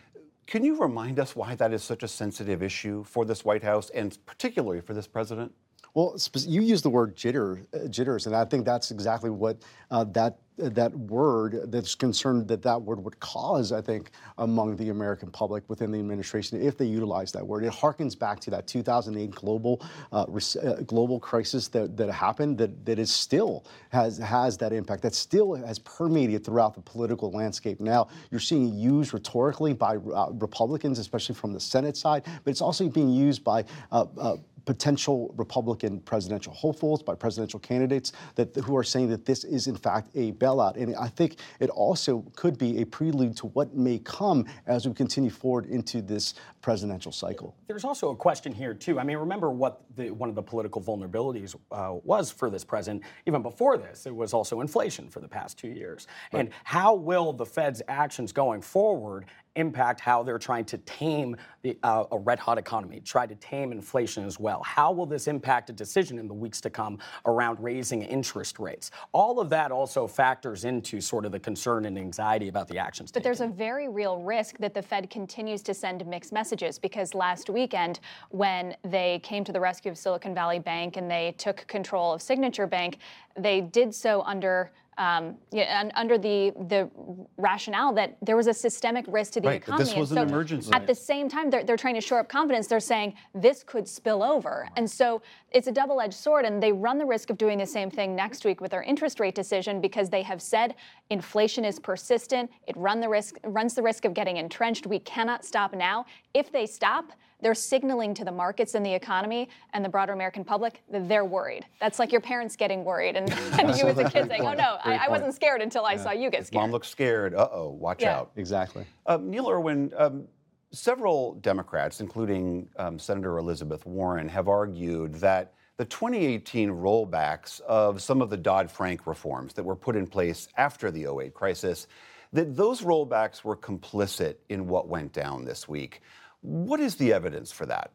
Can 0.47 0.65
you 0.65 0.81
remind 0.81 1.19
us 1.19 1.35
why 1.35 1.55
that 1.57 1.73
is 1.73 1.83
such 1.83 2.03
a 2.03 2.09
sensitive 2.09 2.63
issue 2.63 3.03
for 3.03 3.25
this 3.25 3.45
White 3.45 3.63
House 3.63 3.91
and 3.91 4.17
particularly 4.27 4.81
for 4.81 4.95
this 4.95 5.07
president? 5.07 5.53
Well, 5.95 6.17
you 6.35 6.61
use 6.61 6.83
the 6.83 6.91
word 6.91 7.17
jitter, 7.17 7.65
uh, 7.73 7.87
jitters, 7.87 8.27
and 8.27 8.35
I 8.35 8.45
think 8.45 8.65
that's 8.65 8.91
exactly 8.91 9.31
what 9.31 9.59
uh, 9.93 10.03
that 10.05 10.39
that 10.57 10.97
word 10.97 11.73
that's 11.73 11.97
concerned 11.97 12.47
that 12.47 12.63
that 12.63 12.81
word 12.81 13.03
would 13.03 13.19
cause, 13.19 13.73
I 13.73 13.81
think, 13.81 14.11
among 14.39 14.77
the 14.77 14.91
American 14.91 15.31
public 15.31 15.65
within 15.69 15.91
the 15.91 15.99
administration 15.99 16.63
if 16.63 16.79
they 16.79 16.85
utilize 16.85 17.33
that 17.33 17.45
word. 17.45 17.65
It 17.65 17.73
harkens 17.73 18.17
back 18.17 18.39
to 18.41 18.51
that 18.51 18.67
2008 18.67 19.33
global 19.33 19.85
uh, 20.13 20.23
uh, 20.23 20.75
global 20.83 21.19
crisis 21.19 21.69
that, 21.69 21.97
that 21.97 22.11
happened 22.11 22.59
that, 22.59 22.85
that 22.87 22.99
is 22.99 23.13
still 23.13 23.65
has 23.91 24.19
has 24.19 24.57
that 24.59 24.73
impact 24.73 25.03
that 25.03 25.15
still 25.15 25.55
has 25.55 25.79
permeated 25.81 26.45
throughout 26.45 26.75
the 26.75 26.83
political 26.83 27.31
landscape. 27.31 27.81
Now 27.81 28.09
you're 28.31 28.41
seeing 28.41 28.69
it 28.69 28.75
used 28.75 29.13
rhetorically 29.15 29.75
by 29.75 29.97
uh, 29.97 30.31
Republicans, 30.33 30.99
especially 30.99 31.37
from 31.37 31.53
the 31.53 31.61
Senate 31.61 31.97
side, 31.97 32.25
but 32.25 32.51
it's 32.51 32.61
also 32.61 32.89
being 32.89 33.11
used 33.11 33.45
by 33.45 33.65
uh, 33.93 34.07
uh 34.19 34.37
potential 34.65 35.35
Republican 35.37 36.01
presidential 36.01 36.53
hopefuls, 36.53 37.03
by 37.03 37.15
presidential 37.15 37.61
candidates 37.61 38.13
that 38.35 38.55
who 38.57 38.77
are 38.77 38.85
saying 38.85 39.09
that 39.11 39.25
this 39.25 39.45
is 39.45 39.67
in 39.67 39.77
fact 39.77 40.09
a 40.15 40.33
bailout. 40.33 40.77
And 40.77 40.95
I 40.97 41.09
think 41.09 41.37
it 41.61 41.71
also 41.71 42.25
could 42.35 42.59
be 42.59 42.81
a 42.81 42.87
prelude 42.87 43.37
to 43.39 43.47
what 43.49 43.75
may 43.75 43.99
come 43.99 44.47
as 44.67 44.87
we 44.87 44.95
continue 44.95 45.31
forward 45.31 45.67
into 45.67 46.03
this 46.03 46.35
presidential 46.63 47.13
cycle. 47.13 47.55
There's 47.67 47.85
also 47.85 48.11
a 48.11 48.17
question 48.17 48.53
here 48.53 48.75
too. 48.75 48.99
I 48.99 49.05
mean, 49.05 49.19
remember 49.19 49.51
what 49.51 49.83
the, 49.97 50.11
one 50.11 50.29
of 50.29 50.35
the 50.35 50.43
political 50.43 50.81
vulnerabilities 50.81 51.55
uh, 51.71 51.95
was 52.05 52.31
for 52.31 52.49
this 52.49 52.65
president 52.65 53.03
even 53.27 53.43
before 53.43 53.77
this. 53.77 54.07
It 54.07 54.15
was 54.15 54.33
also 54.33 54.61
inflation 54.61 55.09
for 55.09 55.21
the 55.21 55.29
past 55.29 55.59
two 55.59 55.69
years. 55.69 56.07
Right. 56.33 56.41
And 56.41 56.51
how 56.65 56.95
will 56.95 57.33
the 57.33 57.47
Fed's 57.47 57.83
actions 57.89 58.33
going 58.33 58.63
forward 58.63 59.27
impact 59.57 60.01
how 60.01 60.23
they're 60.23 60.39
trying 60.39 60.65
to 60.67 60.79
tame 60.79 61.37
the, 61.63 61.79
uh, 61.83 62.05
a 62.13 62.19
red 62.19 62.39
hot 62.39 62.59
economy, 62.59 63.01
try 63.01 63.27
to 63.27 63.35
tame 63.37 63.73
inflation 63.73 64.25
as 64.25 64.39
well. 64.39 64.63
How 64.63 64.93
will 64.93 65.07
this 65.07 65.29
impact 65.29 65.71
a 65.71 65.73
decision 65.73 66.19
in 66.19 66.29
the 66.29 66.35
weeks 66.35 66.61
to 66.63 66.71
come 66.71 66.99
around 67.27 67.59
raising 67.61 68.03
interest 68.03 68.59
rates? 68.59 68.91
All 69.13 69.41
of 69.41 69.49
that 69.51 69.71
also 69.71 70.07
factors 70.07 70.65
into 70.65 71.01
sort 71.01 71.25
of 71.25 71.33
the 71.33 71.41
concern 71.41 71.85
and 71.85 71.99
anxiety 71.99 72.49
about 72.49 72.69
the 72.69 72.79
actions. 72.79 73.11
But 73.11 73.21
taken. 73.21 73.25
there's 73.25 73.41
a 73.41 73.53
very 73.53 73.89
real 73.89 74.19
risk 74.19 74.59
that 74.59 74.75
the 74.75 74.83
Fed 74.83 75.09
continues 75.11 75.63
to 75.63 75.75
send 75.75 76.05
mixed 76.07 76.33
messages 76.33 76.79
because 76.79 77.15
last 77.15 77.49
weekend, 77.49 78.01
when 78.31 78.77
they 78.83 79.21
came 79.23 79.45
to 79.45 79.53
the 79.53 79.61
rescue 79.61 79.91
of 79.91 79.99
Silicon 79.99 80.35
Valley 80.35 80.59
Bank 80.59 80.97
and 80.97 81.11
they 81.11 81.35
took 81.39 81.67
control 81.67 82.13
of 82.13 82.23
Signature 82.23 82.67
Bank, 82.67 82.99
they 83.37 83.61
did 83.61 83.95
so 83.95 84.23
under 84.23 84.71
um, 84.99 85.37
yeah, 85.51 85.91
under 85.95 86.19
the 86.19 86.53
the 86.69 86.91
rationale 87.37 87.93
that 87.95 88.17
there 88.23 88.37
was 88.37 88.47
a 88.47 88.55
systemic 88.55 89.05
risk 89.09 89.33
to 89.33 89.41
the 89.41 89.49
right, 89.49 89.63
economy. 89.63 89.85
This 89.85 89.97
was 89.97 90.11
and 90.11 90.21
an 90.21 90.29
emergency. 90.29 90.71
At 90.73 90.87
the 90.87 90.95
same 90.95 91.29
time, 91.29 91.51
they're, 91.51 91.65
they're 91.65 91.77
trying 91.77 91.95
to 91.95 92.01
shore 92.01 92.21
up 92.21 92.29
confidence. 92.29 92.67
They're 92.67 92.81
saying 92.81 93.15
this 93.35 93.63
could 93.63 93.89
spill 93.89 94.23
over, 94.23 94.69
and 94.77 94.91
so 94.91 95.23
it's 95.55 95.69
a 95.69 95.73
double-edged 95.73 96.15
sword. 96.15 96.45
And 96.45 96.63
they 96.63 96.73
run 96.73 96.99
the 96.99 97.07
risk 97.07 97.31
of 97.31 97.39
doing 97.39 97.57
the 97.59 97.67
same 97.67 97.91
thing 97.91 98.15
next 98.15 98.45
week 98.45 98.61
with 98.61 98.73
their 98.73 98.83
interest 98.83 99.21
rate 99.21 99.35
decision 99.35 99.81
because 99.81 100.11
they 100.11 100.23
have 100.23 100.43
said 100.43 100.75
inflation 101.09 101.65
is 101.65 101.79
persistent. 101.79 102.51
It 102.67 102.77
run 102.77 103.01
the 103.01 103.09
risk 103.09 103.37
runs 103.45 103.75
the 103.75 103.83
risk 103.83 104.05
of 104.05 104.13
getting 104.13 104.37
entrenched. 104.37 104.87
We 104.87 104.99
cannot 104.99 105.45
stop 105.45 105.73
now. 105.73 106.05
If 106.35 106.51
they 106.51 106.67
stop, 106.67 107.13
they're 107.41 107.55
signaling 107.55 108.15
to 108.15 108.25
the 108.25 108.33
markets 108.33 108.75
and 108.75 108.85
the 108.85 108.93
economy 108.93 109.49
and 109.75 109.85
the 109.85 109.89
broader 109.89 110.15
American 110.15 110.45
public 110.45 110.83
that 110.91 111.09
they're 111.09 111.27
worried. 111.27 111.67
That's 111.79 111.99
like 111.99 112.11
your 112.11 112.23
parents 112.23 112.57
getting 112.57 112.85
worried 112.85 113.17
and, 113.17 113.31
and 113.61 113.77
you 113.77 113.85
as 113.85 113.99
a 113.99 114.09
kid 114.09 114.29
saying, 114.29 114.43
oh 114.43 114.55
no, 114.55 114.79
I, 114.83 115.07
I, 115.07 115.09
wasn't 115.09 115.35
scared 115.35 115.61
until 115.61 115.85
I 115.85 115.97
saw 115.97 116.11
you 116.11 116.31
get 116.31 116.47
scared. 116.47 116.63
Mom 116.63 116.71
looks 116.71 116.89
scared. 116.89 117.35
Uh 117.35 117.49
oh, 117.53 117.69
watch 117.69 118.03
yeah. 118.03 118.17
out. 118.17 118.33
Exactly. 118.37 118.87
Um, 119.07 119.31
Neil 119.31 119.51
Irwin, 119.51 119.93
um, 119.97 120.27
several 120.75 121.35
Democrats, 121.35 122.01
including 122.01 122.69
um, 122.77 122.99
Senator 122.99 123.39
Elizabeth 123.39 123.87
Warren, 123.87 124.29
have 124.29 124.49
argued 124.49 125.15
that 125.17 125.55
the 125.77 125.85
2018 125.85 126.71
rollbacks 126.71 127.61
of 127.63 128.03
some 128.03 128.23
of 128.23 128.31
the 128.31 128.37
Dodd 128.37 128.71
Frank 128.71 129.07
reforms 129.07 129.55
that 129.55 129.65
were 129.65 129.77
put 129.77 129.97
in 129.97 130.07
place 130.07 130.49
after 130.57 130.91
the 130.91 131.07
08 131.07 131.35
crisis, 131.35 131.87
that 132.33 132.57
those 132.57 132.83
rollbacks 132.83 133.43
were 133.45 133.57
complicit 133.57 134.37
in 134.49 134.67
what 134.67 134.89
went 134.89 135.13
down 135.13 135.45
this 135.45 135.69
week. 135.69 136.03
What 136.43 136.81
is 136.81 136.97
the 136.97 137.13
evidence 137.13 137.51
for 137.51 137.67
that? 137.67 137.91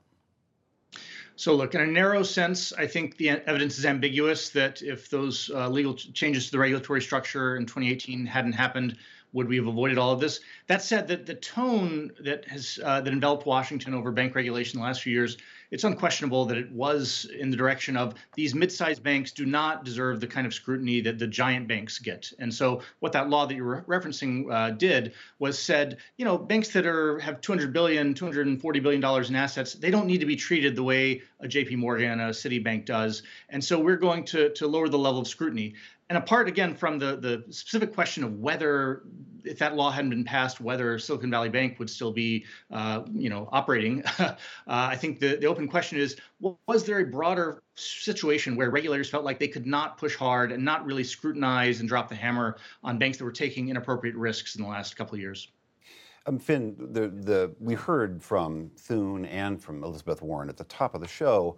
So, 1.36 1.56
look, 1.56 1.74
in 1.74 1.82
a 1.82 1.88
narrow 1.88 2.24
sense, 2.24 2.74
I 2.74 2.86
think 2.86 3.16
the 3.16 3.30
evidence 3.30 3.78
is 3.78 3.86
ambiguous 3.86 4.50
that 4.50 4.82
if 4.82 5.10
those 5.10 5.50
uh, 5.54 5.70
legal 5.70 5.94
changes 5.94 6.48
to 6.48 6.52
the 6.52 6.60
regulatory 6.60 7.02
structure 7.02 7.56
in 7.56 7.66
2018 7.66 8.26
hadn't 8.26 8.54
happened, 8.54 8.98
would 9.34 9.48
we 9.48 9.58
have 9.58 9.68
avoided 9.68 9.98
all 9.98 10.12
of 10.12 10.20
this? 10.20 10.40
That 10.68 10.82
said, 10.82 11.08
that 11.08 11.26
the 11.26 11.36
tone 11.36 12.12
that 12.22 12.46
has 12.46 12.80
uh, 12.84 13.02
that 13.02 13.14
enveloped 13.14 13.46
Washington 13.46 13.94
over 13.94 14.12
bank 14.12 14.36
regulation 14.36 14.80
the 14.80 14.86
last 14.86 15.02
few 15.02 15.14
years 15.14 15.38
it's 15.72 15.84
unquestionable 15.84 16.46
that 16.46 16.58
it 16.58 16.72
was 16.72 17.30
in 17.38 17.52
the 17.52 17.58
direction 17.58 17.96
of 17.96 18.16
these 18.34 18.56
mid-sized 18.56 19.04
banks 19.04 19.32
do 19.32 19.46
not 19.46 19.86
deserve 19.86 20.20
the 20.20 20.28
kind 20.28 20.48
of 20.48 20.54
scrutiny 20.54 21.02
that 21.02 21.20
the 21.20 21.28
giant 21.28 21.68
banks 21.68 22.00
get. 22.00 22.32
And 22.40 22.54
so 22.54 22.82
what 23.00 23.12
that 23.12 23.30
law 23.30 23.46
that 23.46 23.56
you're 23.56 23.84
referencing 23.88 24.52
uh, 24.52 24.72
did 24.72 25.14
was 25.38 25.60
said, 25.60 25.98
you 26.18 26.26
know, 26.26 26.38
banks 26.38 26.70
that 26.70 26.86
are 26.86 27.20
have 27.20 27.42
200 27.42 27.72
billion, 27.72 28.14
240 28.14 28.80
billion 28.80 29.02
dollars 29.02 29.30
in 29.30 29.36
assets, 29.36 29.74
they 29.74 29.92
don't 29.92 30.08
need 30.08 30.20
to 30.20 30.26
be 30.26 30.36
treated 30.36 30.76
the 30.76 30.84
way 30.84 31.22
a 31.40 31.48
JP 31.48 31.78
Morgan, 31.78 32.20
a 32.20 32.30
Citibank 32.30 32.86
does. 32.86 33.24
And 33.50 33.64
so 33.64 33.80
we're 33.80 33.98
going 33.98 34.26
to 34.26 34.50
to 34.50 34.68
lower 34.68 34.90
the 34.90 34.98
level 34.98 35.22
of 35.22 35.28
scrutiny 35.28 35.76
and 36.10 36.18
apart 36.18 36.48
again 36.48 36.76
from 36.76 37.00
the 37.00 37.16
the 37.18 37.44
specific 37.54 37.94
question 37.94 38.24
of 38.24 38.40
whether 38.40 39.04
if 39.46 39.58
that 39.58 39.76
law 39.76 39.90
hadn't 39.90 40.10
been 40.10 40.24
passed 40.24 40.60
whether 40.60 41.00
silicon 41.00 41.32
valley 41.32 41.50
bank 41.50 41.80
would 41.80 41.90
still 41.90 42.12
be 42.12 42.46
uh, 42.72 43.02
you 43.14 43.30
know 43.30 43.48
operating 43.52 44.04
uh, 44.20 44.36
i 44.68 44.96
think 44.96 45.20
the, 45.20 45.36
the 45.38 45.46
open 45.46 45.68
question 45.68 45.98
is 45.98 46.18
was 46.66 46.84
there 46.84 47.00
a 47.00 47.06
broader 47.06 47.62
situation 47.76 48.56
where 48.56 48.70
regulators 48.70 49.10
felt 49.10 49.24
like 49.24 49.40
they 49.40 49.48
could 49.48 49.66
not 49.66 49.98
push 49.98 50.16
hard 50.16 50.52
and 50.52 50.64
not 50.64 50.86
really 50.86 51.04
scrutinize 51.04 51.80
and 51.80 51.88
drop 51.88 52.10
the 52.10 52.16
hammer 52.16 52.58
on 52.84 52.98
banks 52.98 53.18
that 53.18 53.24
were 53.24 53.32
taking 53.32 53.70
inappropriate 53.70 54.16
risks 54.16 54.56
in 54.56 54.64
the 54.64 54.68
last 54.68 54.96
couple 54.98 55.16
of 55.16 55.22
years? 55.22 55.50
Um, 56.26 56.38
Fin, 56.38 56.76
the, 56.92 57.08
the, 57.08 57.56
we 57.60 57.74
heard 57.74 58.22
from 58.22 58.70
Thune 58.78 59.26
and 59.26 59.62
from 59.62 59.84
Elizabeth 59.84 60.22
Warren 60.22 60.50
at 60.50 60.58
the 60.58 60.66
top 60.66 60.94
of 60.94 61.02
the 61.02 61.08
show 61.08 61.58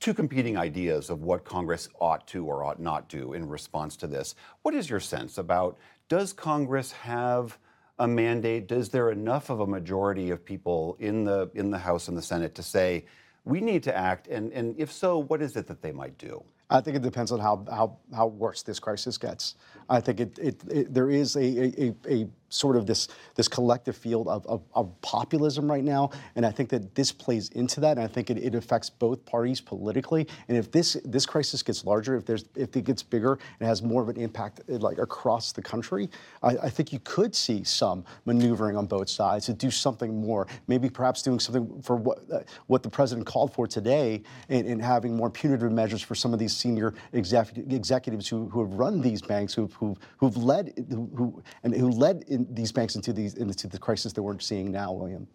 two 0.00 0.14
competing 0.14 0.56
ideas 0.56 1.10
of 1.10 1.22
what 1.22 1.44
Congress 1.44 1.88
ought 2.00 2.26
to 2.28 2.46
or 2.46 2.64
ought 2.64 2.80
not 2.80 3.08
do 3.08 3.34
in 3.34 3.48
response 3.48 3.96
to 3.96 4.06
this. 4.06 4.34
What 4.62 4.74
is 4.74 4.88
your 4.88 5.00
sense 5.00 5.38
about 5.38 5.78
does 6.08 6.32
Congress 6.32 6.92
have 6.92 7.58
a 7.98 8.08
mandate? 8.08 8.70
Is 8.72 8.88
there 8.88 9.10
enough 9.10 9.50
of 9.50 9.60
a 9.60 9.66
majority 9.66 10.30
of 10.30 10.44
people 10.44 10.96
in 11.00 11.24
the 11.24 11.50
in 11.54 11.70
the 11.70 11.78
House 11.78 12.08
and 12.08 12.16
the 12.16 12.22
Senate 12.22 12.54
to 12.54 12.62
say 12.62 13.04
we 13.44 13.60
need 13.60 13.82
to 13.82 13.96
act? 13.96 14.28
And, 14.28 14.52
and 14.52 14.74
if 14.78 14.90
so, 14.92 15.18
what 15.18 15.42
is 15.42 15.56
it 15.56 15.66
that 15.66 15.82
they 15.82 15.92
might 15.92 16.16
do? 16.16 16.42
I 16.70 16.80
think 16.82 16.96
it 16.96 17.02
depends 17.02 17.32
on 17.32 17.40
how, 17.40 17.64
how, 17.70 17.96
how 18.14 18.26
worse 18.26 18.62
this 18.62 18.78
crisis 18.78 19.16
gets. 19.16 19.54
I 19.88 20.00
think 20.00 20.20
it, 20.20 20.38
it, 20.38 20.60
it 20.70 20.94
there 20.94 21.10
is 21.10 21.34
a, 21.36 21.40
a, 21.40 21.94
a, 22.06 22.28
sort 22.48 22.76
of 22.76 22.86
this, 22.86 23.08
this 23.34 23.48
collective 23.48 23.96
field 23.96 24.28
of, 24.28 24.46
of, 24.46 24.62
of, 24.74 24.88
populism 25.02 25.70
right 25.70 25.84
now, 25.84 26.10
and 26.36 26.44
I 26.44 26.50
think 26.50 26.68
that 26.70 26.94
this 26.94 27.12
plays 27.12 27.48
into 27.50 27.80
that, 27.80 27.92
and 27.92 28.00
I 28.00 28.06
think 28.06 28.30
it, 28.30 28.38
it 28.38 28.54
affects 28.54 28.90
both 28.90 29.24
parties 29.24 29.60
politically. 29.60 30.26
And 30.48 30.56
if 30.56 30.70
this 30.70 30.96
this 31.04 31.26
crisis 31.26 31.62
gets 31.62 31.84
larger, 31.84 32.16
if 32.16 32.26
there's 32.26 32.44
if 32.56 32.76
it 32.76 32.84
gets 32.84 33.02
bigger 33.02 33.38
and 33.60 33.68
has 33.68 33.82
more 33.82 34.02
of 34.02 34.08
an 34.08 34.16
impact 34.16 34.60
like 34.68 34.98
across 34.98 35.52
the 35.52 35.62
country, 35.62 36.10
I, 36.42 36.56
I 36.56 36.70
think 36.70 36.92
you 36.92 37.00
could 37.04 37.34
see 37.34 37.64
some 37.64 38.04
maneuvering 38.24 38.76
on 38.76 38.86
both 38.86 39.08
sides 39.08 39.46
to 39.46 39.52
do 39.52 39.70
something 39.70 40.20
more. 40.20 40.46
Maybe 40.66 40.90
perhaps 40.90 41.22
doing 41.22 41.38
something 41.38 41.80
for 41.82 41.96
what 41.96 42.18
uh, 42.32 42.40
what 42.66 42.82
the 42.82 42.90
president 42.90 43.26
called 43.26 43.52
for 43.54 43.66
today, 43.66 44.22
and, 44.48 44.66
and 44.66 44.82
having 44.82 45.16
more 45.16 45.30
punitive 45.30 45.70
measures 45.72 46.02
for 46.02 46.14
some 46.14 46.32
of 46.32 46.38
these 46.38 46.56
senior 46.56 46.94
executives 47.12 48.28
who, 48.28 48.48
who 48.48 48.60
have 48.60 48.74
run 48.74 49.00
these 49.00 49.22
banks, 49.22 49.54
who've, 49.54 49.72
who've, 49.74 49.98
who've 50.16 50.36
led, 50.36 50.72
who, 50.88 51.10
who, 51.14 51.42
and 51.62 51.74
who 51.74 51.90
led 51.90 52.24
these 52.50 52.72
banks 52.72 52.96
into, 52.96 53.12
these, 53.12 53.34
into 53.34 53.66
the 53.66 53.78
crisis 53.78 54.12
that 54.12 54.22
we're 54.22 54.38
seeing 54.38 54.70
now, 54.70 54.92
William. 54.92 55.26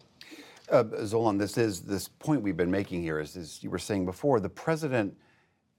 Uh, 0.71 0.83
Zolan, 0.83 1.37
this 1.37 1.57
is 1.57 1.81
this 1.81 2.07
point 2.07 2.41
we've 2.41 2.57
been 2.57 2.71
making 2.71 3.01
here 3.01 3.19
is, 3.19 3.35
as 3.35 3.61
you 3.63 3.69
were 3.69 3.79
saying 3.79 4.05
before, 4.05 4.39
the 4.39 4.49
president 4.49 5.13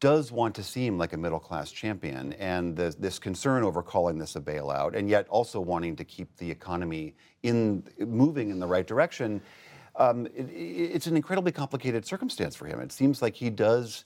does 0.00 0.30
want 0.30 0.54
to 0.54 0.62
seem 0.62 0.98
like 0.98 1.14
a 1.14 1.16
middle 1.16 1.38
class 1.38 1.72
champion, 1.72 2.34
and 2.34 2.76
the, 2.76 2.94
this 2.98 3.18
concern 3.18 3.62
over 3.62 3.82
calling 3.82 4.18
this 4.18 4.36
a 4.36 4.40
bailout, 4.40 4.94
and 4.94 5.08
yet 5.08 5.26
also 5.28 5.60
wanting 5.60 5.96
to 5.96 6.04
keep 6.04 6.36
the 6.36 6.50
economy 6.50 7.14
in 7.42 7.82
moving 7.98 8.50
in 8.50 8.58
the 8.58 8.66
right 8.66 8.86
direction. 8.86 9.40
Um, 9.96 10.26
it, 10.26 10.50
it's 10.50 11.06
an 11.06 11.16
incredibly 11.16 11.52
complicated 11.52 12.04
circumstance 12.04 12.54
for 12.54 12.66
him. 12.66 12.80
It 12.80 12.92
seems 12.92 13.22
like 13.22 13.34
he 13.34 13.48
does 13.48 14.04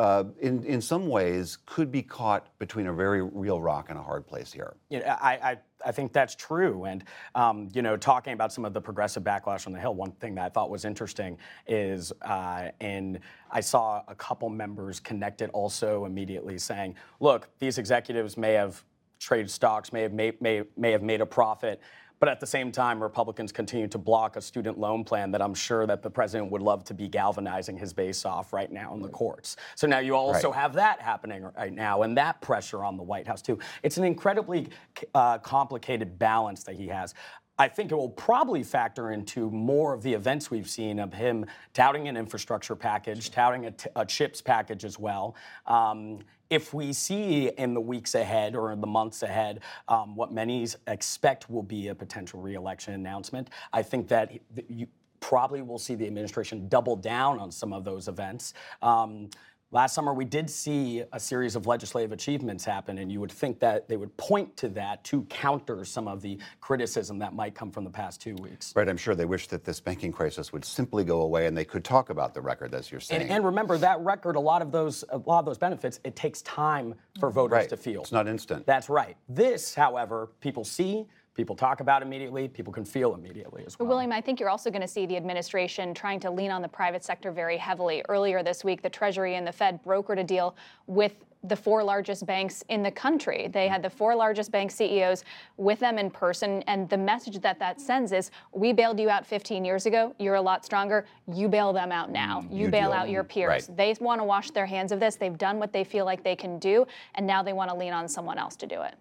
uh, 0.00 0.24
in, 0.40 0.64
in 0.64 0.80
some 0.80 1.08
ways, 1.08 1.58
could 1.66 1.90
be 1.92 2.02
caught 2.02 2.58
between 2.58 2.86
a 2.86 2.92
very 2.92 3.22
real 3.22 3.60
rock 3.60 3.90
and 3.90 3.98
a 3.98 4.02
hard 4.02 4.26
place 4.26 4.52
here. 4.52 4.76
Yeah, 4.88 5.18
I, 5.20 5.32
I, 5.32 5.58
I 5.84 5.92
think 5.92 6.12
that's 6.12 6.34
true. 6.34 6.84
And, 6.84 7.04
um, 7.34 7.68
you 7.72 7.82
know, 7.82 7.96
talking 7.96 8.32
about 8.32 8.52
some 8.52 8.64
of 8.64 8.72
the 8.72 8.80
progressive 8.80 9.22
backlash 9.22 9.66
on 9.66 9.72
the 9.72 9.80
Hill, 9.80 9.94
one 9.94 10.12
thing 10.12 10.34
that 10.36 10.44
I 10.44 10.48
thought 10.48 10.70
was 10.70 10.84
interesting 10.84 11.38
is, 11.66 12.12
uh, 12.22 12.68
and 12.80 13.20
I 13.50 13.60
saw 13.60 14.02
a 14.08 14.14
couple 14.14 14.48
members 14.48 15.00
connected 15.00 15.50
also 15.50 16.04
immediately 16.04 16.58
saying, 16.58 16.94
look, 17.20 17.48
these 17.58 17.78
executives 17.78 18.36
may 18.36 18.52
have 18.54 18.82
traded 19.18 19.50
stocks, 19.50 19.92
may 19.92 20.02
have 20.02 20.12
made, 20.12 20.40
may, 20.40 20.62
may 20.76 20.92
have 20.92 21.02
made 21.02 21.20
a 21.20 21.26
profit. 21.26 21.80
But 22.20 22.28
at 22.28 22.38
the 22.38 22.46
same 22.46 22.70
time, 22.70 23.02
Republicans 23.02 23.50
continue 23.50 23.88
to 23.88 23.98
block 23.98 24.36
a 24.36 24.42
student 24.42 24.78
loan 24.78 25.04
plan 25.04 25.30
that 25.30 25.40
I'm 25.40 25.54
sure 25.54 25.86
that 25.86 26.02
the 26.02 26.10
president 26.10 26.50
would 26.52 26.60
love 26.60 26.84
to 26.84 26.94
be 26.94 27.08
galvanizing 27.08 27.78
his 27.78 27.94
base 27.94 28.26
off 28.26 28.52
right 28.52 28.70
now 28.70 28.94
in 28.94 29.00
the 29.00 29.08
courts. 29.08 29.56
So 29.74 29.86
now 29.86 30.00
you 30.00 30.14
also 30.14 30.50
right. 30.50 30.60
have 30.60 30.74
that 30.74 31.00
happening 31.00 31.50
right 31.56 31.72
now 31.72 32.02
and 32.02 32.14
that 32.18 32.42
pressure 32.42 32.84
on 32.84 32.98
the 32.98 33.02
White 33.02 33.26
House 33.26 33.40
too. 33.40 33.58
It's 33.82 33.96
an 33.96 34.04
incredibly 34.04 34.68
uh, 35.14 35.38
complicated 35.38 36.18
balance 36.18 36.62
that 36.64 36.76
he 36.76 36.86
has. 36.88 37.14
I 37.60 37.68
think 37.68 37.92
it 37.92 37.94
will 37.94 38.08
probably 38.08 38.62
factor 38.62 39.10
into 39.10 39.50
more 39.50 39.92
of 39.92 40.02
the 40.02 40.14
events 40.14 40.50
we've 40.50 40.68
seen 40.68 40.98
of 40.98 41.12
him 41.12 41.44
touting 41.74 42.08
an 42.08 42.16
infrastructure 42.16 42.74
package, 42.74 43.30
touting 43.30 43.66
a, 43.66 43.70
t- 43.72 43.90
a 43.96 44.06
chips 44.06 44.40
package 44.40 44.82
as 44.82 44.98
well. 44.98 45.36
Um, 45.66 46.20
if 46.48 46.72
we 46.72 46.94
see 46.94 47.48
in 47.48 47.74
the 47.74 47.80
weeks 47.80 48.14
ahead 48.14 48.56
or 48.56 48.72
in 48.72 48.80
the 48.80 48.86
months 48.86 49.22
ahead 49.22 49.60
um, 49.88 50.16
what 50.16 50.32
many 50.32 50.66
expect 50.86 51.50
will 51.50 51.62
be 51.62 51.88
a 51.88 51.94
potential 51.94 52.40
reelection 52.40 52.94
announcement, 52.94 53.50
I 53.74 53.82
think 53.82 54.08
that 54.08 54.32
you 54.70 54.86
probably 55.20 55.60
will 55.60 55.78
see 55.78 55.94
the 55.94 56.06
administration 56.06 56.66
double 56.68 56.96
down 56.96 57.38
on 57.38 57.52
some 57.52 57.74
of 57.74 57.84
those 57.84 58.08
events. 58.08 58.54
Um, 58.80 59.28
Last 59.72 59.94
summer, 59.94 60.12
we 60.12 60.24
did 60.24 60.50
see 60.50 61.04
a 61.12 61.20
series 61.20 61.54
of 61.54 61.68
legislative 61.68 62.10
achievements 62.10 62.64
happen, 62.64 62.98
and 62.98 63.10
you 63.10 63.20
would 63.20 63.30
think 63.30 63.60
that 63.60 63.88
they 63.88 63.96
would 63.96 64.16
point 64.16 64.56
to 64.56 64.68
that 64.70 65.04
to 65.04 65.22
counter 65.26 65.84
some 65.84 66.08
of 66.08 66.20
the 66.22 66.40
criticism 66.60 67.20
that 67.20 67.34
might 67.34 67.54
come 67.54 67.70
from 67.70 67.84
the 67.84 67.90
past 67.90 68.20
two 68.20 68.34
weeks. 68.42 68.72
Right. 68.74 68.88
I'm 68.88 68.96
sure 68.96 69.14
they 69.14 69.26
wish 69.26 69.46
that 69.46 69.62
this 69.62 69.78
banking 69.78 70.10
crisis 70.10 70.52
would 70.52 70.64
simply 70.64 71.04
go 71.04 71.20
away 71.20 71.46
and 71.46 71.56
they 71.56 71.64
could 71.64 71.84
talk 71.84 72.10
about 72.10 72.34
the 72.34 72.40
record, 72.40 72.74
as 72.74 72.90
you're 72.90 73.00
saying. 73.00 73.22
And, 73.22 73.30
and 73.30 73.44
remember, 73.44 73.78
that 73.78 74.00
record, 74.00 74.34
a 74.34 74.40
lot 74.40 74.60
of 74.60 74.72
those, 74.72 75.04
a 75.10 75.18
lot 75.18 75.38
of 75.38 75.44
those 75.44 75.58
benefits, 75.58 76.00
it 76.02 76.16
takes 76.16 76.42
time 76.42 76.96
for 77.20 77.30
voters 77.30 77.52
right. 77.52 77.68
to 77.68 77.76
feel. 77.76 78.00
It's 78.00 78.10
not 78.10 78.26
instant. 78.26 78.66
That's 78.66 78.88
right. 78.88 79.16
This, 79.28 79.72
however, 79.72 80.30
people 80.40 80.64
see 80.64 81.06
people 81.40 81.56
talk 81.56 81.80
about 81.80 82.02
immediately, 82.02 82.48
people 82.48 82.70
can 82.70 82.84
feel 82.84 83.14
immediately 83.14 83.64
as 83.66 83.78
well. 83.78 83.88
William, 83.88 84.12
I 84.12 84.20
think 84.20 84.38
you're 84.38 84.50
also 84.50 84.70
going 84.70 84.82
to 84.82 84.88
see 84.88 85.06
the 85.06 85.16
administration 85.16 85.94
trying 85.94 86.20
to 86.20 86.30
lean 86.30 86.50
on 86.50 86.60
the 86.60 86.68
private 86.68 87.02
sector 87.02 87.32
very 87.32 87.56
heavily. 87.56 88.02
Earlier 88.10 88.42
this 88.42 88.62
week, 88.62 88.82
the 88.82 88.90
Treasury 88.90 89.36
and 89.36 89.46
the 89.46 89.52
Fed 89.52 89.82
brokered 89.82 90.20
a 90.20 90.24
deal 90.24 90.54
with 90.86 91.14
the 91.44 91.56
four 91.56 91.82
largest 91.82 92.26
banks 92.26 92.62
in 92.68 92.82
the 92.82 92.90
country. 92.90 93.48
They 93.50 93.68
had 93.68 93.82
the 93.82 93.88
four 93.88 94.14
largest 94.14 94.52
bank 94.52 94.70
CEOs 94.70 95.24
with 95.56 95.78
them 95.78 95.96
in 95.96 96.10
person, 96.10 96.62
and 96.66 96.90
the 96.90 96.98
message 96.98 97.40
that 97.40 97.58
that 97.58 97.80
sends 97.80 98.12
is 98.12 98.30
we 98.52 98.74
bailed 98.74 99.00
you 99.00 99.08
out 99.08 99.26
15 99.26 99.64
years 99.64 99.86
ago. 99.86 100.14
You're 100.18 100.34
a 100.34 100.42
lot 100.42 100.66
stronger. 100.66 101.06
You 101.26 101.48
bail 101.48 101.72
them 101.72 101.90
out 101.90 102.10
now. 102.10 102.42
Mm, 102.42 102.52
you, 102.52 102.64
you 102.66 102.70
bail 102.70 102.92
out 102.92 103.08
your 103.08 103.24
peers. 103.24 103.70
Right. 103.70 103.76
They 103.78 104.04
want 104.04 104.20
to 104.20 104.24
wash 104.24 104.50
their 104.50 104.66
hands 104.66 104.92
of 104.92 105.00
this. 105.00 105.16
They've 105.16 105.38
done 105.38 105.58
what 105.58 105.72
they 105.72 105.84
feel 105.84 106.04
like 106.04 106.22
they 106.22 106.36
can 106.36 106.58
do, 106.58 106.86
and 107.14 107.26
now 107.26 107.42
they 107.42 107.54
want 107.54 107.70
to 107.70 107.76
lean 107.78 107.94
on 107.94 108.06
someone 108.08 108.36
else 108.36 108.56
to 108.56 108.66
do 108.66 108.82
it. 108.82 108.94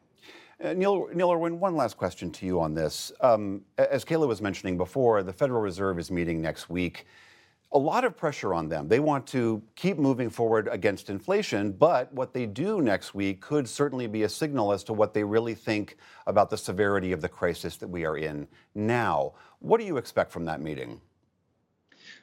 Uh, 0.61 0.73
Neil, 0.73 1.07
Neil 1.13 1.31
Irwin, 1.31 1.57
one 1.59 1.75
last 1.77 1.95
question 1.95 2.31
to 2.31 2.45
you 2.45 2.59
on 2.59 2.73
this. 2.73 3.13
Um, 3.21 3.61
as 3.77 4.03
Kayla 4.03 4.27
was 4.27 4.41
mentioning 4.41 4.75
before, 4.75 5.23
the 5.23 5.31
Federal 5.31 5.61
Reserve 5.61 5.97
is 5.99 6.11
meeting 6.11 6.41
next 6.41 6.69
week. 6.69 7.05
A 7.71 7.77
lot 7.77 8.03
of 8.03 8.17
pressure 8.17 8.53
on 8.53 8.67
them. 8.67 8.89
They 8.89 8.99
want 8.99 9.25
to 9.27 9.61
keep 9.75 9.97
moving 9.97 10.29
forward 10.29 10.67
against 10.69 11.09
inflation, 11.09 11.71
but 11.71 12.11
what 12.11 12.33
they 12.33 12.45
do 12.45 12.81
next 12.81 13.13
week 13.13 13.39
could 13.39 13.69
certainly 13.69 14.07
be 14.07 14.23
a 14.23 14.29
signal 14.29 14.73
as 14.73 14.83
to 14.85 14.93
what 14.93 15.13
they 15.13 15.23
really 15.23 15.53
think 15.53 15.95
about 16.27 16.49
the 16.49 16.57
severity 16.57 17.13
of 17.13 17.21
the 17.21 17.29
crisis 17.29 17.77
that 17.77 17.87
we 17.87 18.03
are 18.03 18.17
in 18.17 18.45
now. 18.75 19.33
What 19.59 19.79
do 19.79 19.85
you 19.85 19.95
expect 19.95 20.29
from 20.29 20.43
that 20.45 20.59
meeting? 20.59 20.99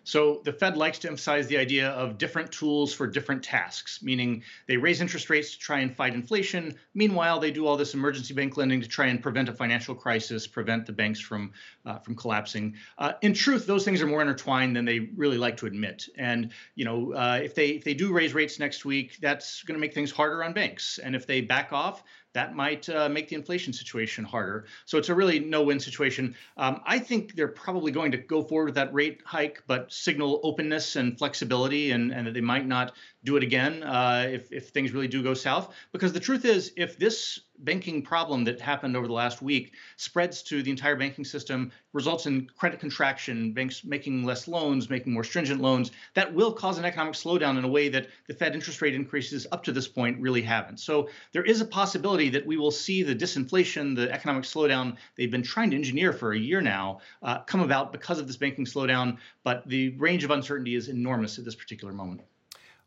So 0.07 0.41
the 0.45 0.53
Fed 0.53 0.77
likes 0.77 1.01
to 1.01 1.09
emphasize 1.09 1.49
the 1.49 1.59
idea 1.59 1.89
of 1.91 2.17
different 2.17 2.53
tools 2.53 2.95
for 2.95 3.09
different 3.09 3.43
tasks, 3.43 4.05
meaning 4.05 4.45
they 4.69 4.77
raise 4.77 5.01
interest 5.01 5.29
rates 5.29 5.51
to 5.51 5.59
try 5.59 5.81
and 5.81 5.93
fight 5.93 6.15
inflation. 6.15 6.77
Meanwhile, 6.95 7.41
they 7.41 7.51
do 7.51 7.67
all 7.67 7.77
this 7.77 7.93
emergency 7.93 8.33
bank 8.33 8.57
lending 8.57 8.81
to 8.81 8.87
try 8.87 9.07
and 9.07 9.21
prevent 9.21 9.49
a 9.49 9.53
financial 9.53 9.97
crisis, 9.97 10.47
prevent 10.47 10.87
the 10.87 10.93
banks 10.93 11.19
from 11.19 11.51
uh, 11.85 11.99
from 11.99 12.15
collapsing. 12.15 12.77
Uh, 12.99 13.15
in 13.23 13.35
truth, 13.35 13.67
those 13.67 13.85
things 13.85 14.01
are 14.01 14.07
more 14.07 14.23
intertwined 14.23 14.77
than 14.77 14.85
they 14.85 15.01
really 15.17 15.39
like 15.39 15.57
to 15.57 15.67
admit. 15.67 16.09
And 16.17 16.53
you 16.77 16.85
know, 16.85 17.13
uh, 17.13 17.41
if 17.43 17.57
they 17.57 17.71
if 17.71 17.83
they 17.83 17.95
do 17.95 18.13
raise 18.13 18.33
rates 18.33 18.61
next 18.61 18.85
week, 18.85 19.19
that's 19.21 19.65
going 19.65 19.75
to 19.75 19.81
make 19.81 19.93
things 19.93 20.13
harder 20.13 20.45
on 20.45 20.53
banks. 20.53 20.99
And 20.99 21.17
if 21.17 21.27
they 21.27 21.41
back 21.41 21.73
off, 21.73 22.05
that 22.37 22.55
might 22.55 22.87
uh, 22.91 23.09
make 23.09 23.29
the 23.31 23.35
inflation 23.35 23.73
situation 23.73 24.23
harder. 24.23 24.67
So 24.85 24.99
it's 24.99 25.09
a 25.09 25.15
really 25.15 25.39
no-win 25.39 25.81
situation. 25.81 26.35
Um, 26.59 26.83
I 26.85 26.99
think 26.99 27.35
they're 27.35 27.49
probably 27.49 27.93
going 27.93 28.13
to 28.13 28.19
go 28.19 28.43
forward 28.43 28.67
with 28.67 28.75
that 28.75 28.93
rate 28.93 29.23
hike, 29.25 29.63
but 29.67 29.91
signal 29.91 30.41
openness 30.43 30.97
and 30.97 31.17
flexibility, 31.17 31.93
and, 31.93 32.13
and 32.13 32.27
that 32.27 32.35
they 32.35 32.43
might 32.43 32.67
not 32.67 32.93
do 33.25 33.37
it 33.39 33.43
again 33.43 33.83
uh, 33.83 34.27
if, 34.31 34.53
if 34.53 34.69
things 34.69 34.93
really 34.93 35.09
do 35.09 35.23
go 35.23 35.33
south. 35.33 35.73
Because 35.93 36.13
the 36.13 36.21
truth 36.21 36.45
is, 36.45 36.73
if 36.77 36.99
this 36.99 37.41
banking 37.61 38.03
problem 38.03 38.45
that 38.45 38.61
happened 38.61 38.97
over 38.97 39.07
the 39.07 39.13
last 39.13 39.43
week 39.43 39.73
spreads 39.97 40.43
to 40.43 40.63
the 40.63 40.71
entire 40.71 40.97
banking 40.97 41.25
system, 41.25 41.73
results 41.93 42.27
in 42.27 42.49
credit 42.57 42.81
contraction, 42.81 43.53
banks 43.53 43.85
making 43.85 44.25
less 44.25 44.49
loans, 44.49 44.91
making 44.91 45.13
more 45.13 45.25
stringent 45.25 45.61
loans, 45.61 45.91
that 46.15 46.33
will 46.33 46.53
cause 46.53 46.79
an 46.79 46.85
economic 46.85 47.15
slowdown 47.15 47.59
in 47.59 47.65
a 47.65 47.69
way 47.69 47.89
that 47.89 48.09
the 48.27 48.35
Fed 48.35 48.55
interest 48.55 48.83
rate 48.83 48.95
increases 48.95 49.47
up 49.53 49.63
to 49.65 49.73
this 49.73 49.89
point 49.89 50.21
really 50.21 50.43
haven't. 50.43 50.79
So 50.81 51.09
there 51.33 51.45
is 51.45 51.61
a 51.61 51.65
possibility 51.65 52.29
that 52.31 52.47
we 52.47 52.57
will 52.57 52.71
see 52.71 53.03
the 53.03 53.15
disinflation, 53.15 53.97
the 53.97 54.13
economic 54.13 54.45
slowdown 54.45 54.97
they've 55.17 55.31
been 55.31 55.43
trying 55.43 55.71
to 55.71 55.77
engineer 55.77 56.13
for 56.13 56.33
a 56.33 56.39
year 56.39 56.61
now 56.61 57.01
uh, 57.23 57.41
come 57.41 57.61
about 57.61 57.93
because 57.93 58.19
of 58.19 58.27
this 58.27 58.37
banking 58.37 58.65
slowdown. 58.65 59.19
But 59.45 59.67
the 59.69 59.91
range 59.91 60.25
of 60.25 60.31
uncertainty 60.31 60.75
is 60.75 60.89
enormous 60.89 61.39
at 61.39 61.45
this 61.45 61.55
particular 61.55 61.93
moment. 61.93 62.23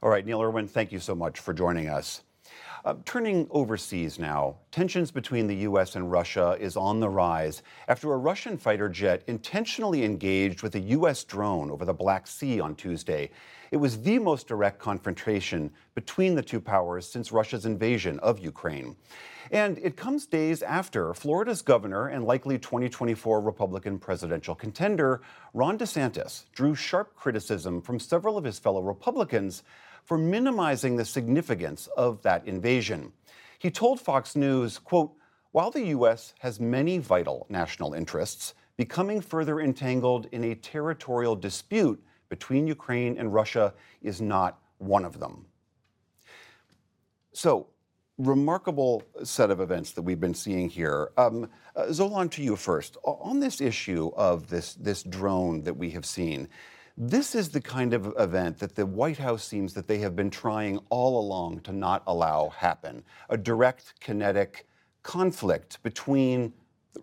All 0.02 0.10
right, 0.10 0.26
Neil 0.26 0.42
Irwin, 0.42 0.68
thank 0.68 0.92
you 0.92 1.00
so 1.00 1.14
much 1.14 1.40
for 1.40 1.54
joining 1.54 1.90
us. 1.90 2.22
Uh, 2.86 2.96
turning 3.04 3.46
overseas 3.52 4.18
now, 4.18 4.56
tensions 4.72 5.12
between 5.12 5.48
the 5.48 5.56
U.S. 5.58 5.96
and 5.96 6.10
Russia 6.10 6.56
is 6.60 6.78
on 6.78 7.00
the 7.00 7.10
rise 7.10 7.62
after 7.90 8.14
a 8.14 8.18
Russian 8.18 8.58
fighter 8.58 8.88
jet 8.88 9.24
intentionally 9.28 10.06
engaged 10.06 10.64
with 10.64 10.76
a 10.76 10.80
U.S. 10.80 11.26
drone 11.26 11.70
over 11.72 11.84
the 11.84 11.94
Black 11.94 12.26
Sea 12.26 12.62
on 12.62 12.76
Tuesday. 12.76 13.32
It 13.72 13.78
was 13.78 14.02
the 14.02 14.18
most 14.18 14.48
direct 14.48 14.80
confrontation 14.80 15.72
between 15.94 16.36
the 16.36 16.42
two 16.42 16.62
powers 16.62 17.06
since 17.06 17.32
Russia's 17.34 17.66
invasion 17.66 18.18
of 18.20 18.40
Ukraine. 18.40 18.96
And 19.52 19.78
it 19.80 19.98
comes 19.98 20.26
days 20.26 20.62
after 20.62 21.14
Florida's 21.14 21.62
governor 21.62 22.08
and 22.08 22.24
likely 22.24 22.58
2024 22.60 23.42
Republican 23.42 24.00
presidential 24.00 24.56
contender, 24.56 25.22
Ron 25.54 25.78
DeSantis, 25.78 26.46
drew 26.54 26.76
sharp 26.76 27.16
criticism 27.16 27.82
from 27.82 28.00
several 28.00 28.38
of 28.38 28.44
his 28.44 28.60
fellow 28.60 28.82
Republicans 28.82 29.64
for 30.10 30.18
minimizing 30.18 30.96
the 30.96 31.06
significance 31.06 31.88
of 31.96 32.20
that 32.24 32.44
invasion. 32.48 33.14
He 33.60 33.70
told 33.70 34.02
Fox 34.02 34.36
News, 34.36 34.80
quote, 34.80 35.14
while 35.52 35.70
the 35.70 35.86
U.S. 35.90 36.34
has 36.40 36.60
many 36.60 36.98
vital 36.98 37.46
national 37.48 37.94
interests, 37.94 38.56
becoming 38.76 39.22
further 39.22 39.62
entangled 39.62 40.26
in 40.32 40.46
a 40.46 40.56
territorial 40.56 41.36
dispute 41.36 42.04
between 42.28 42.66
Ukraine 42.66 43.20
and 43.20 43.32
Russia 43.32 43.72
is 44.02 44.20
not 44.20 44.58
one 44.80 45.06
of 45.06 45.20
them. 45.20 45.46
So, 47.32 47.68
remarkable 48.18 49.04
set 49.24 49.52
of 49.52 49.62
events 49.62 49.92
that 49.92 50.02
we've 50.02 50.20
been 50.20 50.34
seeing 50.34 50.70
here. 50.70 51.12
Um, 51.18 51.52
uh, 51.76 51.84
Zolan, 51.84 52.32
to 52.32 52.42
you 52.42 52.56
first. 52.56 52.98
On 53.04 53.40
this 53.40 53.62
issue 53.62 54.12
of 54.16 54.50
this, 54.50 54.74
this 54.74 55.04
drone 55.04 55.62
that 55.66 55.78
we 55.78 55.92
have 55.92 56.06
seen, 56.06 56.50
this 57.02 57.34
is 57.34 57.50
the 57.50 57.62
kind 57.62 57.94
of 57.94 58.14
event 58.20 58.60
that 58.60 58.76
the 58.76 58.86
White 58.86 59.18
House 59.18 59.46
seems 59.46 59.74
that 59.74 59.88
they 59.88 60.00
have 60.00 60.18
been 60.18 60.30
trying 60.30 60.80
all 60.90 61.18
along 61.18 61.62
to 61.62 61.72
not 61.72 62.04
allow 62.06 62.50
happen 62.50 63.04
a 63.30 63.38
direct 63.38 63.94
kinetic 64.02 64.68
conflict 65.02 65.82
between 65.82 66.52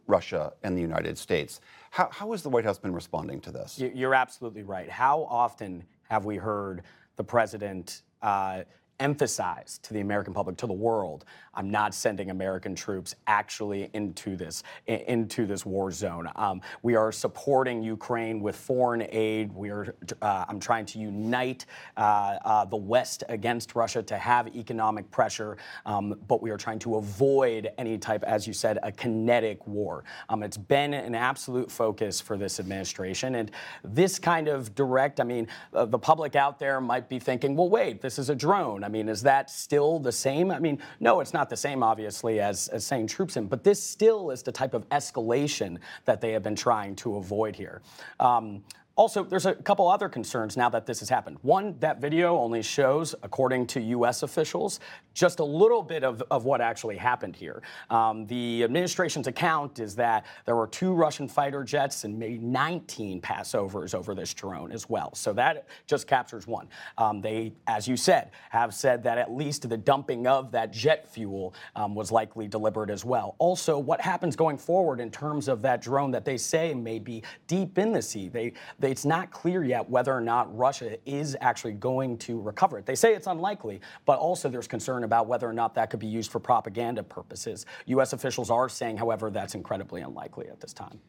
Russia 0.07 0.53
and 0.63 0.77
the 0.77 0.83
United 0.83 1.17
States. 1.17 1.63
How, 1.91 2.11
how 2.13 2.33
has 2.33 2.43
the 2.43 2.51
White 2.51 2.65
House 2.65 2.79
been 2.79 2.93
responding 2.93 3.41
to 3.41 3.51
this? 3.51 3.79
You're 3.79 4.15
absolutely 4.15 4.65
right. 4.65 4.91
How 4.91 5.23
often 5.31 5.83
have 6.11 6.27
we 6.27 6.37
heard 6.37 6.83
the 7.17 7.25
president 7.25 8.03
uh, 8.21 8.65
emphasize 9.01 9.79
to 9.83 9.95
the 9.95 10.01
American 10.01 10.33
public, 10.33 10.57
to 10.59 10.67
the 10.67 10.73
world, 10.73 11.25
I'm 11.57 11.71
not 11.71 11.95
sending 11.95 12.31
American 12.31 12.75
troops 12.75 13.15
actually 13.27 13.91
into 13.95 14.37
this 14.37 14.63
into 14.87 15.47
this 15.47 15.65
war 15.65 15.91
zone. 15.91 16.31
Um, 16.37 16.61
we 16.83 16.95
are 16.97 17.11
supporting 17.11 17.83
Ukraine 17.83 18.41
with 18.41 18.55
foreign 18.55 19.07
aid. 19.11 19.53
We 19.53 19.71
are. 19.71 19.95
Uh, 20.21 20.45
I'm 20.49 20.61
trying 20.61 20.85
to 20.87 20.99
unite 20.99 21.65
uh, 21.97 22.39
uh, 22.45 22.65
the 22.67 22.77
West 22.77 23.25
against 23.29 23.75
Russia 23.75 24.03
to 24.03 24.19
have 24.19 24.55
economic 24.55 25.11
pressure, 25.11 25.57
um, 25.87 26.19
but 26.29 26.43
we 26.43 26.51
are 26.51 26.59
trying 26.59 26.79
to 26.81 26.97
avoid 26.97 27.71
any 27.79 27.97
type, 27.97 28.23
as 28.25 28.47
you 28.47 28.53
said, 28.53 28.79
a 28.83 28.93
kinetic 28.93 29.67
war. 29.67 30.05
Um, 30.29 30.43
it's 30.43 30.59
been 30.59 30.93
an 30.93 31.15
absolute 31.15 31.71
focus 31.71 32.21
for 32.21 32.37
this 32.37 32.61
administration, 32.61 33.37
and 33.37 33.51
this 33.83 34.19
kind 34.19 34.49
of 34.49 34.75
direct. 34.75 35.21
I 35.21 35.25
mean, 35.25 35.49
uh, 35.73 35.87
the 35.87 35.99
public 35.99 36.37
out 36.37 36.59
there 36.59 36.81
might 36.81 37.09
be 37.09 37.19
thinking, 37.19 37.57
well, 37.57 37.71
wait, 37.71 38.03
this 38.03 38.19
is 38.19 38.29
a 38.29 38.35
drone. 38.35 38.85
I 38.87 38.89
mean, 38.89 39.09
is 39.09 39.21
that 39.23 39.51
still 39.51 39.99
the 39.99 40.13
same? 40.13 40.53
I 40.53 40.61
mean, 40.61 40.79
no, 41.01 41.19
it's 41.19 41.35
not 41.35 41.51
the 41.51 41.57
same, 41.57 41.83
obviously, 41.83 42.39
as, 42.39 42.69
as 42.69 42.87
sending 42.87 43.09
troops 43.09 43.37
in, 43.37 43.49
but 43.49 43.65
this 43.65 43.83
still 43.83 44.31
is 44.31 44.45
the 44.45 44.53
type 44.53 44.75
of 44.75 44.89
escalation 44.91 45.79
that 46.05 46.21
they 46.21 46.31
have 46.31 46.45
been 46.45 46.55
trying 46.55 46.95
to 46.97 47.17
avoid 47.17 47.57
here. 47.57 47.83
Um, 48.21 48.63
also, 48.97 49.23
there's 49.23 49.45
a 49.45 49.55
couple 49.55 49.89
other 49.89 50.09
concerns 50.09 50.57
now 50.57 50.71
that 50.71 50.87
this 50.87 51.01
has 51.01 51.11
happened. 51.11 51.37
One, 51.43 51.77
that 51.81 52.01
video 52.01 52.39
only 52.39 52.63
shows, 52.63 53.15
according 53.23 53.67
to 53.69 53.81
U.S. 53.81 54.23
officials, 54.23 54.81
just 55.13 55.39
a 55.39 55.45
little 55.45 55.83
bit 55.83 56.03
of, 56.03 56.23
of 56.31 56.47
what 56.47 56.63
actually 56.63 56.97
happened 56.97 57.37
here. 57.37 57.61
Um, 57.91 58.27
the 58.27 58.65
administration's 58.65 59.27
account 59.27 59.81
is 59.81 59.97
that 59.97 60.25
there 60.47 60.57
were 60.57 60.67
two 60.67 60.95
Russian 60.95 61.29
fighter 61.29 61.63
jets 61.63 62.05
and 62.05 62.19
maybe 62.19 62.39
19 62.39 63.21
passovers 63.21 63.95
over 63.95 64.15
this 64.15 64.33
drone 64.33 64.73
as 64.73 64.89
well. 64.89 65.15
So 65.15 65.35
that 65.35 65.67
just 65.87 66.07
captures 66.07 66.47
one. 66.47 66.67
Um, 66.97 67.21
they, 67.21 67.53
as 67.67 67.87
you 67.87 67.99
said, 67.99 68.31
have 68.49 68.75
said 68.75 69.03
that 69.03 69.19
at 69.19 69.31
least 69.31 69.69
the 69.69 69.77
dumping 69.77 70.27
of 70.27 70.51
that 70.53 70.73
jet 70.73 71.07
fuel 71.07 71.55
um, 71.75 71.95
was 71.95 72.11
likely 72.11 72.49
deliberate 72.49 72.89
as 72.89 73.05
well. 73.05 73.37
Also, 73.39 73.79
what 73.79 74.01
happens 74.01 74.37
going 74.37 74.57
forward 74.57 75.01
in 75.01 75.11
terms 75.11 75.49
of 75.49 75.61
that 75.63 75.83
drone 75.83 76.11
that 76.13 76.25
they 76.25 76.39
say 76.39 76.73
may 76.73 76.99
be 76.99 77.23
deep 77.47 77.77
in 77.77 77.93
the 77.93 78.01
sea? 78.01 78.29
They, 78.29 78.55
they 78.79 78.86
it's 78.91 79.05
not 79.05 79.31
clear 79.31 79.65
yet 79.65 79.89
whether 79.89 80.15
or 80.15 80.21
not 80.21 80.55
Russia 80.57 80.99
is 81.07 81.37
actually 81.41 81.73
going 81.73 82.19
to 82.19 82.41
recover 82.41 82.79
it. 82.79 82.87
They 82.87 82.95
say 82.95 83.15
it's 83.15 83.27
unlikely, 83.27 83.81
but 84.05 84.19
also 84.19 84.49
there's 84.49 84.69
concern 84.69 85.05
about 85.05 85.27
whether 85.27 85.49
or 85.49 85.53
not 85.53 85.75
that 85.75 85.91
could 85.91 86.01
be 86.01 86.07
used 86.07 86.31
for 86.31 86.41
propaganda 86.41 87.03
purposes. 87.03 87.67
U.S. 87.87 88.13
officials 88.13 88.51
are 88.51 88.69
saying, 88.69 88.97
however, 88.97 89.31
that's 89.31 89.55
incredibly 89.55 90.03
unlikely 90.03 90.49
at 90.49 90.61
this 90.61 90.73
time. 90.73 91.01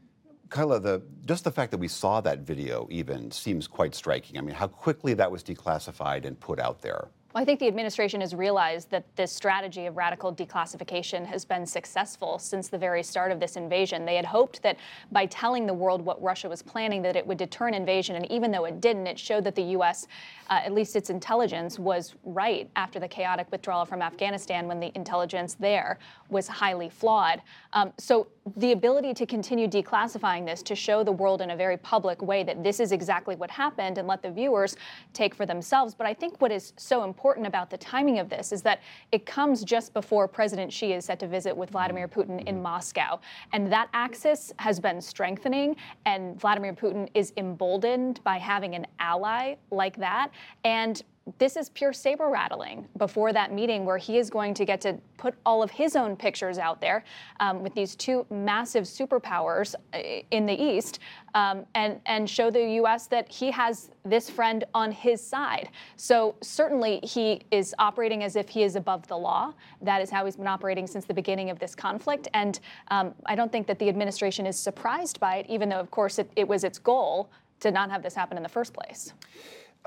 Kayla, 0.50 0.82
the, 0.82 1.02
just 1.26 1.44
the 1.44 1.52
fact 1.52 1.72
that 1.72 1.78
we 1.78 1.90
saw 1.90 2.22
that 2.22 2.40
video 2.40 2.88
even 2.90 3.32
seems 3.32 3.68
quite 3.68 3.94
striking. 3.94 4.38
I 4.38 4.42
mean, 4.42 4.56
how 4.56 4.68
quickly 4.68 5.14
that 5.16 5.30
was 5.30 5.44
declassified 5.44 6.26
and 6.26 6.40
put 6.40 6.60
out 6.60 6.82
there. 6.82 7.10
Well, 7.38 7.44
I 7.44 7.46
think 7.46 7.60
the 7.60 7.68
administration 7.68 8.22
has 8.22 8.34
realized 8.34 8.90
that 8.90 9.16
this 9.16 9.32
strategy 9.32 9.86
of 9.86 9.96
radical 9.96 10.34
declassification 10.34 11.24
has 11.28 11.46
been 11.46 11.68
successful 11.68 12.40
since 12.40 12.68
the 12.68 12.80
very 12.80 13.04
start 13.04 13.32
of 13.32 13.40
this 13.40 13.58
invasion. 13.58 14.06
They 14.06 14.16
had 14.16 14.26
hoped 14.26 14.64
that 14.64 14.78
by 15.12 15.28
telling 15.28 15.68
the 15.68 15.74
world 15.76 16.02
what 16.02 16.20
Russia 16.20 16.50
was 16.50 16.64
planning, 16.64 17.04
that 17.04 17.16
it 17.16 17.28
would 17.28 17.38
deter 17.38 17.68
an 17.68 17.76
invasion, 17.76 18.16
and 18.16 18.26
even 18.32 18.50
though 18.50 18.66
it 18.66 18.82
didn't, 18.82 19.06
it 19.06 19.20
showed 19.20 19.44
that 19.44 19.54
the 19.54 19.62
U.S., 19.62 20.08
uh, 20.50 20.62
at 20.66 20.74
least 20.74 20.96
its 20.96 21.12
intelligence, 21.12 21.78
was 21.78 22.16
right 22.24 22.68
after 22.76 23.00
the 23.00 23.08
chaotic 23.08 23.46
withdrawal 23.52 23.86
from 23.86 24.02
Afghanistan 24.02 24.68
when 24.68 24.80
the 24.80 24.92
intelligence 24.96 25.54
there 25.54 26.00
was 26.30 26.48
highly 26.48 26.90
flawed. 26.90 27.44
Um, 27.74 27.94
so 28.00 28.30
the 28.56 28.72
ability 28.72 29.14
to 29.14 29.26
continue 29.26 29.68
declassifying 29.68 30.46
this 30.46 30.62
to 30.64 30.76
show 30.76 31.04
the 31.04 31.12
world 31.12 31.42
in 31.42 31.52
a 31.52 31.56
very 31.56 31.78
public 31.78 32.22
way 32.22 32.44
that 32.44 32.64
this 32.64 32.80
is 32.80 32.92
exactly 32.92 33.36
what 33.36 33.52
happened 33.52 33.98
and 33.98 34.08
let 34.08 34.22
the 34.22 34.32
viewers 34.32 34.76
take 35.14 35.36
for 35.36 35.46
themselves. 35.46 35.94
But 35.94 36.08
I 36.08 36.14
think 36.14 36.40
what 36.40 36.52
is 36.52 36.74
so 36.78 37.04
important 37.04 37.48
about 37.48 37.70
the 37.70 37.78
timing 37.78 38.20
of 38.20 38.30
this 38.30 38.52
is 38.52 38.62
that 38.64 38.82
it 39.12 39.26
comes 39.26 39.64
just 39.64 39.94
before 39.94 40.28
President 40.28 40.72
Xi 40.72 40.94
is 40.94 41.06
set 41.06 41.20
to 41.20 41.28
visit 41.28 41.56
with 41.56 41.72
Vladimir 41.72 42.08
Putin 42.08 42.44
in 42.48 42.62
Moscow. 42.62 43.20
And 43.54 43.72
that 43.72 43.90
axis 43.94 44.54
has 44.60 44.80
been 44.80 45.02
strengthening, 45.02 45.76
and 46.06 46.40
Vladimir 46.40 46.74
Putin 46.74 47.10
is 47.14 47.34
emboldened 47.38 48.22
by 48.24 48.38
having 48.38 48.76
an 48.76 48.88
ally 49.00 49.56
like 49.72 49.98
that. 49.98 50.30
And 50.64 51.04
this 51.38 51.56
is 51.56 51.70
pure 51.70 51.94
saber 51.94 52.30
rattling 52.30 52.88
before 52.98 53.34
that 53.34 53.52
meeting 53.52 53.86
where 53.86 53.98
he 53.98 54.18
is 54.18 54.30
going 54.30 54.54
to 54.54 54.66
get 54.66 54.80
to 54.82 54.98
put 55.18 55.34
all 55.46 55.62
of 55.62 55.72
his 55.72 55.96
own 55.96 56.16
pictures 56.16 56.58
out 56.58 56.80
there 56.80 57.04
um, 57.40 57.64
with 57.64 57.74
these 57.74 57.96
two 57.96 58.26
massive 58.30 58.86
superpowers 58.86 59.76
uh, 59.94 60.24
in 60.32 60.46
the 60.46 60.54
East 60.54 61.00
um, 61.34 61.66
and, 61.76 62.00
and 62.06 62.30
show 62.30 62.50
the 62.50 62.64
U.S. 62.76 63.08
that 63.08 63.30
he 63.30 63.52
has 63.52 63.90
this 64.06 64.30
friend 64.30 64.64
on 64.74 64.92
his 64.92 65.22
side. 65.22 65.70
So 65.98 66.36
certainly 66.42 67.00
he 67.04 67.42
is 67.52 67.76
operating 67.80 68.24
as 68.24 68.36
if 68.36 68.48
he 68.48 68.64
is 68.64 68.76
above 68.76 69.08
the 69.08 69.18
law. 69.18 69.54
That 69.82 70.02
is 70.02 70.10
how 70.10 70.26
he's 70.26 70.38
been 70.38 70.48
operating 70.48 70.88
since 70.88 71.06
the 71.06 71.14
beginning 71.14 71.50
of 71.50 71.60
this 71.60 71.76
conflict. 71.76 72.28
And 72.34 72.60
um, 72.90 73.14
I 73.26 73.36
don't 73.36 73.52
think 73.52 73.68
that 73.68 73.80
the 73.80 73.90
administration 73.90 74.46
is 74.46 74.58
surprised 74.58 75.20
by 75.20 75.38
it, 75.38 75.46
even 75.50 75.68
though, 75.70 75.80
of 75.80 75.92
course, 75.92 76.20
it, 76.20 76.32
it 76.36 76.48
was 76.48 76.64
its 76.64 76.80
goal 76.80 77.30
to 77.60 77.72
not 77.72 77.90
have 77.90 78.04
this 78.04 78.14
happen 78.14 78.38
in 78.38 78.44
the 78.44 78.50
first 78.50 78.74
place. 78.74 79.14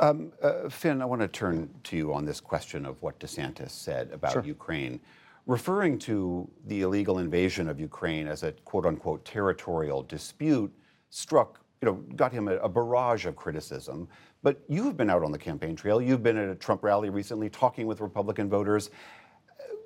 Um, 0.01 0.33
uh, 0.43 0.69
Fin, 0.71 1.03
I 1.03 1.05
want 1.05 1.21
to 1.21 1.29
turn 1.29 1.69
to 1.85 1.97
you 1.97 2.15
on 2.15 2.25
this 2.25 2.41
question 2.41 2.87
of 2.87 3.01
what 3.03 3.21
DeSantis 3.21 3.71
said 3.71 4.11
about 4.13 4.33
sure. 4.33 4.43
Ukraine. 4.45 4.99
Referring 5.47 5.99
to 6.01 6.51
the 6.67 6.81
illegal 6.81 7.19
invasion 7.19 7.69
of 7.69 7.79
Ukraine 7.79 8.27
as 8.27 8.43
a 8.43 8.53
quote 8.65 8.87
unquote 8.87 9.25
territorial 9.27 10.03
dispute 10.03 10.73
struck, 11.11 11.61
you 11.83 11.87
know, 11.87 11.95
got 12.17 12.33
him 12.33 12.49
a, 12.49 12.57
a 12.57 12.69
barrage 12.69 13.27
of 13.27 13.37
criticism. 13.37 14.09
But 14.43 14.59
you've 14.69 14.97
been 14.97 15.11
out 15.11 15.23
on 15.23 15.33
the 15.33 15.39
campaign 15.39 15.77
trail. 15.77 16.01
You've 16.01 16.23
been 16.23 16.39
at 16.39 16.49
a 16.49 16.55
Trump 16.55 16.83
rally 16.83 17.11
recently 17.11 17.51
talking 17.51 17.87
with 17.87 18.01
Republican 18.01 18.49
voters. 18.49 18.89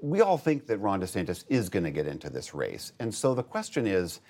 We 0.00 0.20
all 0.20 0.38
think 0.38 0.66
that 0.66 0.78
Ron 0.78 1.00
DeSantis 1.00 1.44
is 1.48 1.68
going 1.68 1.84
to 1.84 1.90
get 1.90 2.06
into 2.06 2.30
this 2.30 2.54
race. 2.54 2.92
And 3.00 3.12
so 3.12 3.34
the 3.34 3.42
question 3.42 3.86
is, 3.88 4.20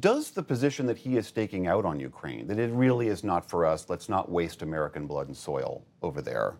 does 0.00 0.30
the 0.30 0.42
position 0.42 0.86
that 0.86 0.98
he 0.98 1.16
is 1.16 1.26
staking 1.26 1.66
out 1.66 1.84
on 1.84 2.00
Ukraine, 2.00 2.46
that 2.48 2.58
it 2.58 2.72
really 2.72 3.08
is 3.08 3.22
not 3.22 3.48
for 3.48 3.64
us, 3.64 3.88
let's 3.88 4.08
not 4.08 4.30
waste 4.30 4.62
American 4.62 5.06
blood 5.06 5.28
and 5.28 5.36
soil 5.36 5.84
over 6.02 6.20
there, 6.20 6.56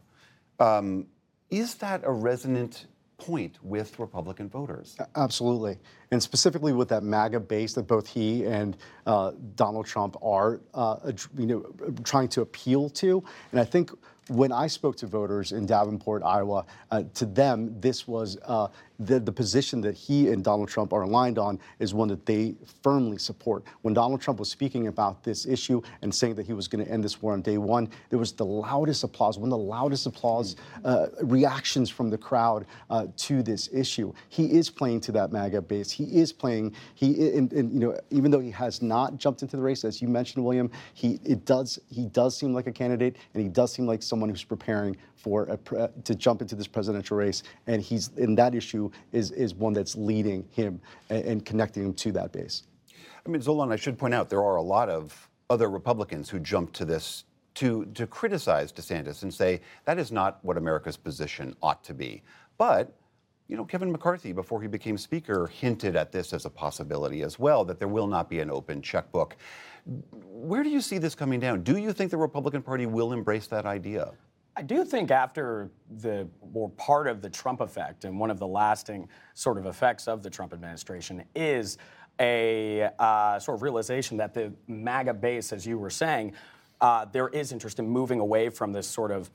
um, 0.61 1.07
is 1.51 1.75
that 1.77 2.03
a 2.05 2.13
resonant 2.13 2.87
point 3.19 3.59
with 3.63 3.99
Republican 3.99 4.49
voters. 4.49 4.97
Absolutely. 5.17 5.79
And 6.15 6.23
specifically 6.23 6.73
with 6.73 6.89
that 6.91 7.03
MAGA 7.03 7.41
base 7.41 7.73
that 7.73 7.89
both 7.89 8.07
he 8.07 8.45
and 8.45 8.77
uh, 9.05 9.33
Donald 9.57 9.85
Trump 9.85 10.17
are 10.23 10.61
uh, 10.73 11.11
you 11.37 11.47
know, 11.47 11.67
trying 12.05 12.29
to 12.29 12.43
appeal 12.43 12.89
to. 12.91 13.21
And 13.51 13.59
I 13.59 13.65
think 13.65 13.91
when 14.29 14.53
I 14.53 14.69
spoke 14.69 14.97
to 14.99 15.07
voters 15.07 15.51
in 15.51 15.67
Davenport, 15.67 16.23
Iowa, 16.23 16.65
uh, 16.91 17.03
to 17.15 17.27
them, 17.27 17.79
this 17.81 18.09
was 18.09 18.39
uh, 18.45 18.69
the, 18.99 19.21
the 19.21 19.33
position 19.33 19.81
that 19.83 19.95
he 19.95 20.29
and 20.29 20.43
Donald 20.43 20.69
Trump 20.69 20.93
are 20.93 21.03
aligned 21.03 21.39
on 21.39 21.59
is 21.79 21.93
one 21.93 22.09
that 22.09 22.25
they 22.25 22.55
firmly 22.83 23.19
support. 23.19 23.65
When 23.83 23.93
Donald 23.93 24.21
Trump 24.21 24.39
was 24.39 24.51
speaking 24.51 24.87
about 24.87 25.25
this 25.25 25.47
issue 25.47 25.83
and 26.03 26.15
saying 26.15 26.37
that 26.37 26.47
he 26.47 26.53
was 26.53 26.69
going 26.69 26.85
to 26.85 26.91
end 26.91 27.03
this 27.03 27.21
war 27.21 27.33
on 27.33 27.43
day 27.43 27.59
one, 27.59 27.89
there 28.11 28.19
was 28.19 28.33
the 28.33 28.45
loudest 28.45 29.05
applause, 29.05 29.37
one 29.37 29.53
of 29.53 29.59
the 29.59 29.65
loudest 29.65 30.07
applause 30.07 30.57
uh, 30.85 31.09
reactions 31.23 31.91
from 31.91 32.09
the 32.09 32.19
crowd 32.19 32.67
uh, 32.89 33.07
to 33.17 33.43
this 33.43 33.69
issue. 33.73 34.13
He 34.29 34.53
is 34.53 34.71
playing 34.71 35.01
to 35.01 35.13
that 35.13 35.33
MAGA 35.33 35.63
base. 35.63 35.91
He 35.91 36.04
is 36.05 36.33
playing. 36.33 36.75
He 36.95 37.37
and, 37.37 37.53
and, 37.53 37.73
you 37.73 37.81
know 37.81 37.99
even 38.11 38.31
though 38.31 38.41
he 38.41 38.51
has 38.51 38.83
not 38.83 39.19
jumped 39.19 39.43
into 39.43 39.57
the 39.57 39.63
race, 39.63 39.85
as 39.85 40.01
you 40.01 40.09
mentioned, 40.09 40.45
William, 40.45 40.71
he 40.95 41.21
it 41.25 41.45
does 41.45 41.79
he 41.91 42.07
does 42.07 42.37
seem 42.37 42.53
like 42.53 42.67
a 42.67 42.73
candidate, 42.73 43.17
and 43.35 43.43
he 43.43 43.49
does 43.49 43.73
seem 43.73 43.87
like 43.87 44.03
someone 44.03 44.29
who's 44.29 44.45
preparing 44.45 44.97
for 45.17 45.45
a, 45.45 45.89
to 46.05 46.15
jump 46.15 46.43
into 46.43 46.55
this 46.55 46.67
presidential 46.67 47.17
race, 47.17 47.43
and 47.67 47.81
he's 47.81 48.11
in 48.17 48.35
that 48.35 48.55
issue 48.55 48.91
is 49.13 49.31
is 49.33 49.55
one 49.55 49.73
that's 49.73 49.97
leading 49.97 50.47
him 50.51 50.81
and, 51.11 51.25
and 51.25 51.45
connecting 51.47 51.85
him 51.85 51.95
to 51.95 52.13
that 52.13 52.33
base. 52.33 52.65
I 53.27 53.31
mean, 53.31 53.41
Zolan, 53.41 53.73
I 53.73 53.77
should 53.77 53.99
point 53.99 54.13
out 54.15 54.29
there 54.29 54.43
are 54.43 54.57
a 54.57 54.63
lot 54.63 54.89
of 54.89 55.29
other 55.49 55.71
Republicans 55.71 56.29
who 56.29 56.39
jumped 56.39 56.75
to 56.75 56.85
this 56.85 57.25
to 57.55 57.87
to 57.95 58.07
criticize 58.07 58.73
DeSantis 58.73 59.23
and 59.23 59.33
say 59.33 59.61
that 59.85 59.99
is 59.99 60.13
not 60.13 60.39
what 60.43 60.57
America's 60.57 60.97
position 60.97 61.55
ought 61.63 61.83
to 61.85 61.95
be. 61.95 62.23
But 62.59 62.93
you 63.49 63.57
know, 63.57 63.65
Kevin 63.65 63.93
McCarthy, 63.93 64.33
before 64.33 64.63
he 64.63 64.69
became 64.69 64.97
Speaker, 64.97 65.47
hinted 65.47 65.97
at 65.97 66.13
this 66.13 66.33
as 66.33 66.45
a 66.47 66.51
possibility 66.51 67.23
as 67.23 67.39
well, 67.39 67.65
that 67.65 67.79
there 67.79 67.89
will 67.89 68.07
not 68.07 68.31
be 68.31 68.41
an 68.41 68.51
open 68.51 68.81
checkbook. 68.81 69.37
Where 70.23 70.63
do 70.63 70.71
you 70.71 70.81
see 70.81 70.99
this 70.99 71.15
coming 71.15 71.41
down? 71.41 71.63
Do 71.63 71.77
you 71.77 71.93
think 71.93 72.11
the 72.11 72.17
Republican 72.17 72.63
Party 72.63 72.87
will 72.87 73.13
embrace 73.13 73.47
that 73.49 73.67
idea? 73.67 74.13
I 74.57 74.63
do 74.63 74.85
think 74.85 75.11
after 75.11 75.71
the 75.99 76.29
or 76.55 76.71
part 76.71 77.09
of 77.09 77.21
the 77.21 77.29
Trump 77.29 77.61
effect 77.61 78.05
and 78.05 78.19
one 78.19 78.31
of 78.31 78.39
the 78.39 78.47
lasting 78.47 79.09
sort 79.35 79.59
of 79.59 79.67
effects 79.67 80.07
of 80.07 80.23
the 80.23 80.31
Trump 80.31 80.53
administration 80.53 81.25
is 81.35 81.77
a 82.21 82.89
uh, 82.99 83.39
sort 83.41 83.57
of 83.57 83.63
realization 83.63 84.17
that 84.17 84.33
the 84.33 84.53
MAGA 84.69 85.15
base, 85.15 85.53
as 85.53 85.67
you 85.67 85.77
were 85.77 85.91
saying, 85.91 86.33
uh, 86.81 87.05
there 87.07 87.29
is 87.29 87.51
interest 87.51 87.81
in 87.81 87.89
moving 87.89 88.21
away 88.21 88.49
from 88.49 88.73
this 88.73 88.87
sort 88.87 89.11
of 89.11 89.29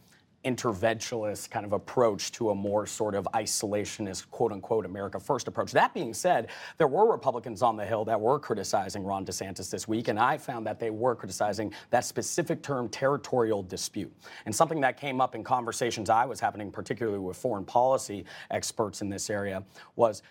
interventionist 0.45 1.49
kind 1.49 1.65
of 1.65 1.73
approach 1.73 2.31
to 2.31 2.51
a 2.51 2.55
more 2.55 2.85
sort 2.85 3.15
of 3.15 3.27
isolationist, 3.33 4.29
quote 4.31 4.51
unquote, 4.51 4.85
America 4.85 5.19
First 5.19 5.47
approach. 5.47 5.71
That 5.71 5.93
being 5.93 6.13
said, 6.13 6.47
there 6.77 6.87
were 6.87 7.11
Republicans 7.11 7.61
on 7.61 7.75
the 7.75 7.85
Hill 7.85 8.05
that 8.05 8.19
were 8.19 8.39
criticizing 8.39 9.03
Ron 9.03 9.25
DeSantis 9.25 9.69
this 9.69 9.87
week, 9.87 10.07
and 10.07 10.19
I 10.19 10.37
found 10.37 10.65
that 10.65 10.79
they 10.79 10.89
were 10.89 11.15
criticizing 11.15 11.73
that 11.89 12.05
specific 12.05 12.63
term, 12.63 12.87
territorial 12.89 13.63
dispute. 13.63 14.13
And 14.45 14.55
something 14.55 14.79
that 14.81 14.97
came 14.97 15.19
up 15.19 15.35
in 15.35 15.43
conversations 15.43 16.09
I 16.09 16.25
was 16.25 16.39
having, 16.39 16.71
particularly 16.71 17.19
with 17.19 17.37
foreign 17.37 17.65
policy 17.65 18.25
experts 18.51 19.01
in 19.01 19.09
this 19.09 19.29
area, 19.29 19.63
was 19.95 20.23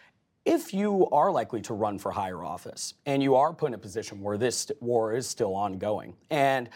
if 0.44 0.72
you 0.72 1.06
are 1.10 1.30
likely 1.30 1.60
to 1.62 1.74
run 1.74 1.98
for 1.98 2.10
higher 2.10 2.42
office 2.42 2.94
and 3.04 3.22
you 3.22 3.34
are 3.34 3.52
put 3.52 3.66
in 3.66 3.74
a 3.74 3.78
position 3.78 4.22
where 4.22 4.38
this 4.38 4.70
war 4.80 5.12
is 5.14 5.26
still 5.26 5.54
ongoing, 5.54 6.16
and 6.30 6.70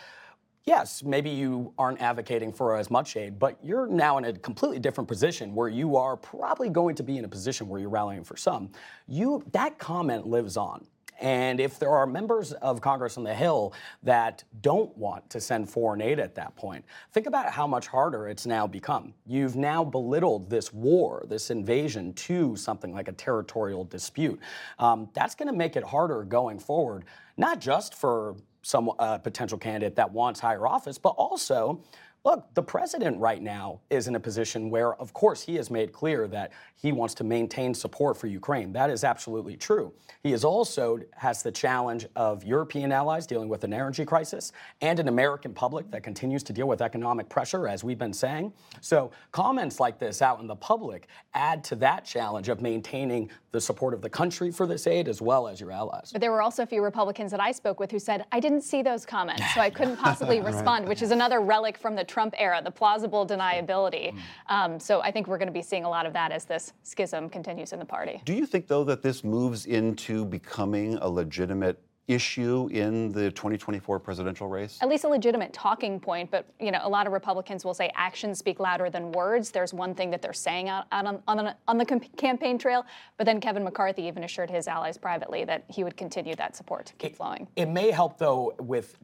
yes, 0.65 1.03
maybe 1.03 1.31
you 1.31 1.73
aren't 1.79 2.01
advocating 2.01 2.53
for 2.53 2.77
as 2.77 2.91
much 2.91 3.17
aid, 3.17 3.39
but 3.39 3.59
you're 3.63 3.87
now 3.87 4.19
in 4.19 4.25
a 4.25 4.33
completely 4.33 4.79
different 4.79 5.09
position 5.09 5.55
where 5.55 5.69
you 5.69 5.97
are 5.97 6.17
probably 6.17 6.69
going 6.69 6.95
to 6.97 7.03
be 7.03 7.19
in 7.19 7.25
a 7.25 7.29
position 7.29 7.69
where 7.69 7.81
you're 7.81 7.91
rallying 7.91 8.25
for 8.25 8.37
some. 8.37 8.71
You 9.09 9.45
that 9.53 9.79
comment 9.79 10.27
lives 10.27 10.57
on. 10.57 10.87
And 11.21 11.61
if 11.61 11.79
there 11.79 11.91
are 11.91 12.05
members 12.05 12.53
of 12.55 12.81
Congress 12.81 13.17
on 13.17 13.23
the 13.23 13.35
Hill 13.35 13.75
that 14.03 14.43
don't 14.61 14.97
want 14.99 15.31
to 15.31 15.41
send 15.41 15.71
foreign 15.71 16.03
aid 16.03 16.19
at 16.19 16.35
that 16.35 16.57
point, 16.57 16.85
think 17.13 17.27
about 17.27 17.53
how 17.53 17.65
much 17.65 17.87
harder 17.87 18.27
it's 18.27 18.45
now 18.45 18.67
become. 18.67 19.15
You've 19.25 19.55
now 19.55 19.85
belittled 19.85 20.51
this 20.51 20.73
war, 20.73 21.25
this 21.29 21.51
invasion, 21.51 22.13
to 22.15 22.57
something 22.57 22.93
like 22.93 23.07
a 23.07 23.13
territorial 23.13 23.85
dispute. 23.85 24.41
Um, 24.81 25.11
that's 25.15 25.37
going 25.37 25.47
to 25.47 25.57
make 25.57 25.77
it 25.77 25.85
harder 25.85 26.25
going 26.25 26.59
forward, 26.59 27.05
not 27.37 27.61
just 27.61 27.95
for 27.95 28.35
some 28.63 28.91
uh, 28.99 29.19
potential 29.19 29.59
candidate 29.59 29.97
that 29.97 30.11
wants 30.13 30.41
higher 30.41 30.67
office, 30.67 30.99
but 30.99 31.11
also 31.11 31.81
Look, 32.25 32.55
the 32.55 32.63
president 32.63 33.19
right 33.19 33.43
now 33.43 33.81
is 33.91 34.07
in 34.07 34.15
a 34.15 34.21
position 34.21 34.71
where, 34.71 34.95
of 34.95 35.13
course, 35.13 35.43
he 35.43 35.57
has 35.57 35.73
made 35.73 35.93
clear 35.93 36.29
that 36.29 36.53
he 36.77 36.93
wants 36.93 37.15
to 37.15 37.25
maintain 37.25 37.75
support 37.75 38.17
for 38.17 38.29
Ukraine. 38.29 38.73
That 38.73 38.91
is 38.91 39.03
absolutely 39.03 39.57
true. 39.57 39.93
He 40.23 40.33
is 40.33 40.45
also 40.45 41.01
has 41.15 41.43
the 41.43 41.51
challenge 41.51 42.07
of 42.15 42.45
European 42.45 42.93
allies 42.93 43.27
dealing 43.27 43.49
with 43.49 43.65
an 43.65 43.73
energy 43.73 44.05
crisis 44.05 44.53
and 44.81 45.01
an 45.01 45.09
American 45.09 45.53
public 45.53 45.91
that 45.91 46.05
continues 46.05 46.45
to 46.45 46.53
deal 46.53 46.69
with 46.69 46.81
economic 46.81 47.29
pressure, 47.29 47.67
as 47.67 47.83
we've 47.83 47.99
been 47.99 48.13
saying. 48.13 48.53
So 48.81 49.11
comments 49.33 49.81
like 49.81 49.99
this 49.99 50.23
out 50.23 50.39
in 50.39 50.47
the 50.47 50.55
public 50.55 51.09
add 51.35 51.65
to 51.65 51.77
that 51.77 52.05
challenge 52.05 52.49
of 52.49 52.61
maintaining 52.61 53.31
the 53.51 53.61
support 53.61 53.95
of 53.95 54.01
the 54.01 54.09
country 54.09 54.53
for 54.53 54.65
this 54.65 54.87
aid 54.87 55.09
as 55.09 55.21
well 55.21 55.49
as 55.49 55.61
your 55.61 55.73
allies. 55.73 56.11
But 56.13 56.21
there 56.21 56.31
were 56.31 56.43
also 56.43 56.63
a 56.63 56.67
few 56.67 56.83
Republicans 56.83 57.33
that 57.33 57.41
I 57.41 57.51
spoke 57.51 57.81
with 57.81 57.91
who 57.91 57.99
said, 57.99 58.25
I 58.31 58.39
didn't 58.39 58.63
see 58.63 58.83
those 58.83 59.05
comments, 59.05 59.43
so 59.55 59.61
I 59.61 59.71
couldn't 59.77 59.97
possibly 59.97 60.41
respond, 60.41 60.85
right. 60.85 60.89
which 60.89 61.03
is 61.03 61.11
another 61.11 61.41
relic 61.41 61.77
from 61.77 61.97
the 61.97 62.05
Trump 62.13 62.35
era, 62.37 62.61
the 62.63 62.71
plausible 62.71 63.27
deniability. 63.27 64.13
Mm. 64.13 64.21
Um, 64.49 64.79
so 64.79 65.01
I 65.01 65.11
think 65.11 65.29
we're 65.29 65.39
going 65.39 65.49
to 65.49 65.53
be 65.53 65.63
seeing 65.63 65.85
a 65.85 65.89
lot 65.89 66.05
of 66.05 66.13
that 66.13 66.31
as 66.31 66.45
this 66.45 66.75
schism 66.83 67.31
continues 67.31 67.73
in 67.73 67.79
the 67.79 67.87
party. 67.87 68.21
Do 68.27 68.35
you 68.35 68.45
think, 68.45 68.67
though, 68.67 68.85
that 68.85 69.01
this 69.01 69.25
moves 69.25 69.65
into 69.65 70.27
becoming 70.27 70.99
a 70.99 71.09
legitimate 71.09 71.83
issue 72.09 72.69
in 72.71 73.13
the 73.13 73.31
2024 73.31 73.99
presidential 73.99 74.47
race? 74.47 74.77
At 74.83 74.91
least 74.91 75.05
a 75.05 75.09
legitimate 75.09 75.55
talking 75.55 75.99
point, 75.99 76.31
but 76.31 76.47
you 76.61 76.71
know, 76.71 76.81
a 76.83 76.89
lot 76.89 77.07
of 77.07 77.15
Republicans 77.15 77.65
will 77.65 77.73
say 77.73 77.91
actions 77.95 78.39
speak 78.39 78.61
louder 78.61 78.91
than 78.91 79.11
words. 79.13 79.51
There's 79.51 79.73
one 79.73 79.95
thing 79.95 80.11
that 80.11 80.21
they're 80.21 80.35
saying 80.35 80.69
out, 80.69 80.85
out 80.93 81.07
on, 81.07 81.23
on, 81.27 81.37
the, 81.39 81.57
on 81.67 81.79
the 81.79 81.87
campaign 82.19 82.59
trail, 82.59 82.85
but 83.17 83.25
then 83.25 83.41
Kevin 83.41 83.65
McCarthy 83.65 84.03
even 84.03 84.25
assured 84.25 84.51
his 84.51 84.69
allies 84.69 84.99
privately 84.99 85.45
that 85.45 85.65
he 85.69 85.83
would 85.83 85.97
continue 85.97 86.35
that 86.37 86.57
support 86.57 86.85
to 86.87 86.95
keep 86.95 87.13
it, 87.13 87.17
flowing. 87.17 87.49
It 87.57 87.71
may 87.71 87.91
help 87.91 88.19
though 88.19 88.55
with 88.59 88.99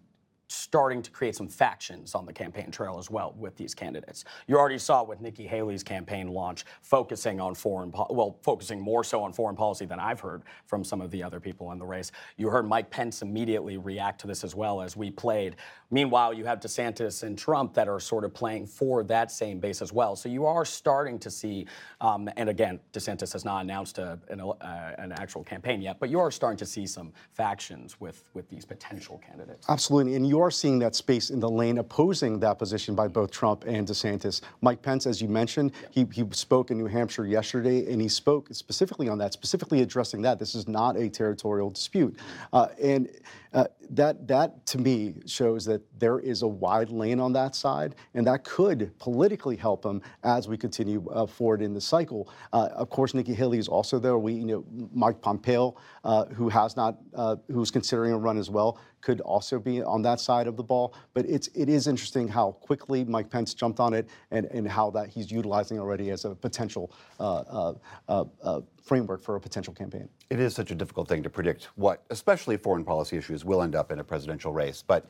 starting 0.49 1.03
to 1.03 1.11
create 1.11 1.37
some 1.37 1.49
factions 1.49 2.15
on 2.15 2.27
the 2.27 2.33
campaign 2.33 2.71
trail 2.71 2.97
as 2.99 3.11
well 3.11 3.35
with 3.39 3.57
these 3.57 3.75
candidates. 3.75 4.25
You 4.47 4.59
already 4.59 4.79
saw 4.79 5.03
with 5.03 5.21
Nikki 5.21 5.47
Haley's 5.47 5.83
campaign 5.83 6.29
launch, 6.29 6.65
focusing 6.81 7.41
on 7.41 7.55
foreign, 7.55 7.93
po- 7.93 8.07
well, 8.11 8.39
focusing 8.43 8.81
more 8.81 9.05
so 9.05 9.23
on 9.23 9.33
foreign 9.33 9.57
policy 9.57 9.85
than 9.85 10.01
I've 10.01 10.21
heard 10.21 10.43
from 10.67 10.85
some 10.85 11.01
of 11.01 11.11
the 11.11 11.23
other 11.23 11.39
people 11.39 11.73
in 11.73 11.79
the 11.79 11.87
race. 11.87 12.13
You 12.37 12.49
heard 12.49 12.67
Mike 12.67 12.91
Pence 12.91 13.23
immediately 13.23 13.77
react 13.77 14.21
to 14.23 14.27
this 14.27 14.43
as 14.43 14.55
well 14.55 14.81
as 14.81 14.97
we 14.97 15.11
played. 15.11 15.57
Meanwhile, 15.91 16.35
you 16.35 16.45
have 16.45 16.61
DeSantis 16.61 17.23
and 17.23 17.39
Trump 17.39 17.75
that 17.75 17.89
are 17.89 18.01
sort 18.01 18.25
of 18.25 18.33
playing 18.33 18.67
for 18.67 19.03
that 19.05 19.31
same 19.31 19.61
base 19.61 19.83
as 19.83 19.93
well. 19.93 20.17
So 20.17 20.29
you 20.29 20.47
are 20.47 20.65
starting 20.65 21.19
to 21.21 21.31
see, 21.31 21.67
um, 22.01 22.29
and 22.37 22.49
again, 22.49 22.81
DeSantis 22.93 23.33
has 23.33 23.45
not 23.45 23.63
announced 23.63 23.99
a, 23.99 24.19
an, 24.29 24.41
uh, 24.41 24.55
an 24.99 25.13
actual 25.13 25.45
campaign 25.45 25.83
yet, 25.83 25.99
but 25.99 26.11
you 26.11 26.21
are 26.21 26.31
starting 26.31 26.59
to 26.59 26.67
see 26.67 26.87
some 26.87 27.13
factions 27.33 28.01
with 28.01 28.25
with 28.35 28.49
these 28.49 28.65
potential 28.65 29.21
candidates. 29.27 29.67
Absolutely, 29.69 30.15
and 30.15 30.27
you 30.27 30.38
you 30.39 30.45
are 30.45 30.53
seeing 30.53 30.79
that 30.79 30.95
space 30.95 31.31
in 31.31 31.41
the 31.41 31.51
lane 31.51 31.79
opposing 31.79 32.39
that 32.39 32.61
position 32.61 32.95
by 32.95 33.09
both 33.09 33.33
Trump 33.33 33.65
and 33.67 33.89
DeSantis. 33.89 34.41
Mike 34.61 34.81
Pence, 34.81 35.05
as 35.05 35.21
you 35.21 35.27
mentioned, 35.27 35.73
he, 35.91 36.07
he 36.13 36.25
spoke 36.31 36.71
in 36.71 36.79
New 36.79 36.87
Hampshire 36.87 37.27
yesterday, 37.27 37.91
and 37.93 38.01
he 38.01 38.09
spoke 38.09 38.47
specifically 38.53 39.09
on 39.09 39.19
that, 39.19 39.33
specifically 39.33 39.83
addressing 39.83 40.23
that. 40.23 40.39
This 40.39 40.55
is 40.55 40.69
not 40.69 40.97
a 40.97 41.09
territorial 41.09 41.71
dispute. 41.71 42.17
Uh, 42.53 42.69
and 42.81 43.09
uh, 43.53 43.65
that, 43.91 44.29
that 44.29 44.65
to 44.67 44.79
me 44.79 45.15
shows 45.27 45.65
that 45.65 45.83
there 45.99 46.21
is 46.21 46.43
a 46.43 46.47
wide 46.47 46.91
lane 46.91 47.19
on 47.19 47.33
that 47.33 47.57
side, 47.57 47.97
and 48.15 48.25
that 48.27 48.45
could 48.45 48.97
politically 49.01 49.57
help 49.57 49.85
him 49.85 50.01
as 50.23 50.47
we 50.47 50.57
continue 50.57 51.09
uh, 51.09 51.27
forward 51.27 51.63
in 51.63 51.75
the 51.75 51.81
cycle. 51.81 52.29
Uh, 52.53 52.69
of 52.75 52.91
course, 52.91 53.13
Nikki 53.13 53.35
Haley 53.35 53.59
is 53.59 53.67
also 53.67 53.99
there. 53.99 54.19
We, 54.19 54.35
you 54.35 54.45
know, 54.45 54.65
Mike 54.93 55.21
Pompeo, 55.21 55.75
uh, 56.05 56.27
who 56.27 56.49
has 56.49 56.77
not, 56.77 56.99
uh, 57.15 57.37
who's 57.51 57.73
considering 57.73 58.13
a 58.13 58.19
run 58.19 58.39
as 58.39 58.51
well, 58.51 58.79
could 59.01 59.21
also 59.21 59.59
be 59.59 59.83
on 59.83 60.03
that 60.03 60.21
side 60.21 60.47
of 60.47 60.57
the 60.57 60.63
ball. 60.63 60.95
But 61.15 61.27
it's 61.27 61.49
it 61.49 61.69
is 61.69 61.87
interesting 61.87 62.29
how 62.29 62.53
quickly 62.53 63.05
Mike 63.05 63.31
Pence 63.31 63.55
jumped 63.55 63.81
on 63.81 63.95
it 63.95 64.09
and, 64.31 64.47
and 64.47 64.69
how 64.69 64.91
that 64.91 65.09
he's 65.09 65.31
utilizing 65.31 65.79
already 65.79 66.11
as 66.11 66.25
a 66.25 66.35
potential 66.35 66.93
uh, 67.21 67.39
uh, 67.39 67.75
uh, 68.09 68.25
uh, 68.43 68.61
framework 68.83 69.23
for 69.23 69.37
a 69.37 69.41
potential 69.41 69.75
campaign. 69.75 70.09
It 70.31 70.41
is 70.41 70.55
such 70.55 70.71
a 70.71 70.75
difficult 70.75 71.09
thing 71.09 71.23
to 71.23 71.31
predict 71.31 71.69
what, 71.77 72.03
especially 72.11 72.57
foreign 72.57 72.85
policy 72.85 73.17
issues, 73.17 73.45
will 73.45 73.63
end 73.63 73.75
up 73.75 73.93
in 73.93 73.99
a 73.99 74.05
presidential 74.05 74.53
race. 74.53 74.83
But 74.87 75.07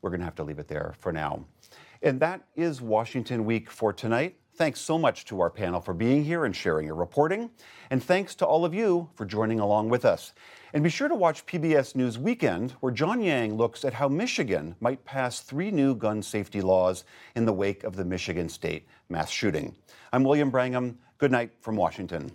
we're 0.00 0.10
going 0.10 0.20
to 0.20 0.26
have 0.26 0.34
to 0.36 0.44
leave 0.44 0.58
it 0.58 0.68
there 0.68 0.94
for 0.98 1.12
now. 1.12 1.44
And 2.02 2.18
that 2.20 2.42
is 2.56 2.80
Washington 2.80 3.44
Week 3.44 3.70
for 3.70 3.92
tonight. 3.92 4.36
Thanks 4.54 4.80
so 4.80 4.98
much 4.98 5.24
to 5.26 5.40
our 5.40 5.48
panel 5.48 5.80
for 5.80 5.94
being 5.94 6.24
here 6.24 6.44
and 6.44 6.54
sharing 6.54 6.86
your 6.86 6.94
reporting. 6.94 7.50
And 7.90 8.02
thanks 8.02 8.34
to 8.36 8.46
all 8.46 8.66
of 8.66 8.74
you 8.74 9.08
for 9.14 9.24
joining 9.24 9.60
along 9.60 9.88
with 9.88 10.04
us. 10.04 10.34
And 10.74 10.84
be 10.84 10.90
sure 10.90 11.08
to 11.08 11.14
watch 11.14 11.46
PBS 11.46 11.96
News 11.96 12.18
Weekend, 12.18 12.72
where 12.80 12.92
John 12.92 13.22
Yang 13.22 13.54
looks 13.54 13.82
at 13.82 13.94
how 13.94 14.08
Michigan 14.08 14.76
might 14.78 15.04
pass 15.06 15.40
three 15.40 15.70
new 15.70 15.94
gun 15.94 16.22
safety 16.22 16.60
laws 16.60 17.04
in 17.34 17.46
the 17.46 17.52
wake 17.52 17.82
of 17.82 17.96
the 17.96 18.04
Michigan 18.04 18.48
State 18.48 18.86
mass 19.08 19.30
shooting. 19.30 19.74
I'm 20.12 20.22
William 20.22 20.50
Brangham. 20.50 20.98
Good 21.16 21.32
night 21.32 21.52
from 21.62 21.76
Washington. 21.76 22.30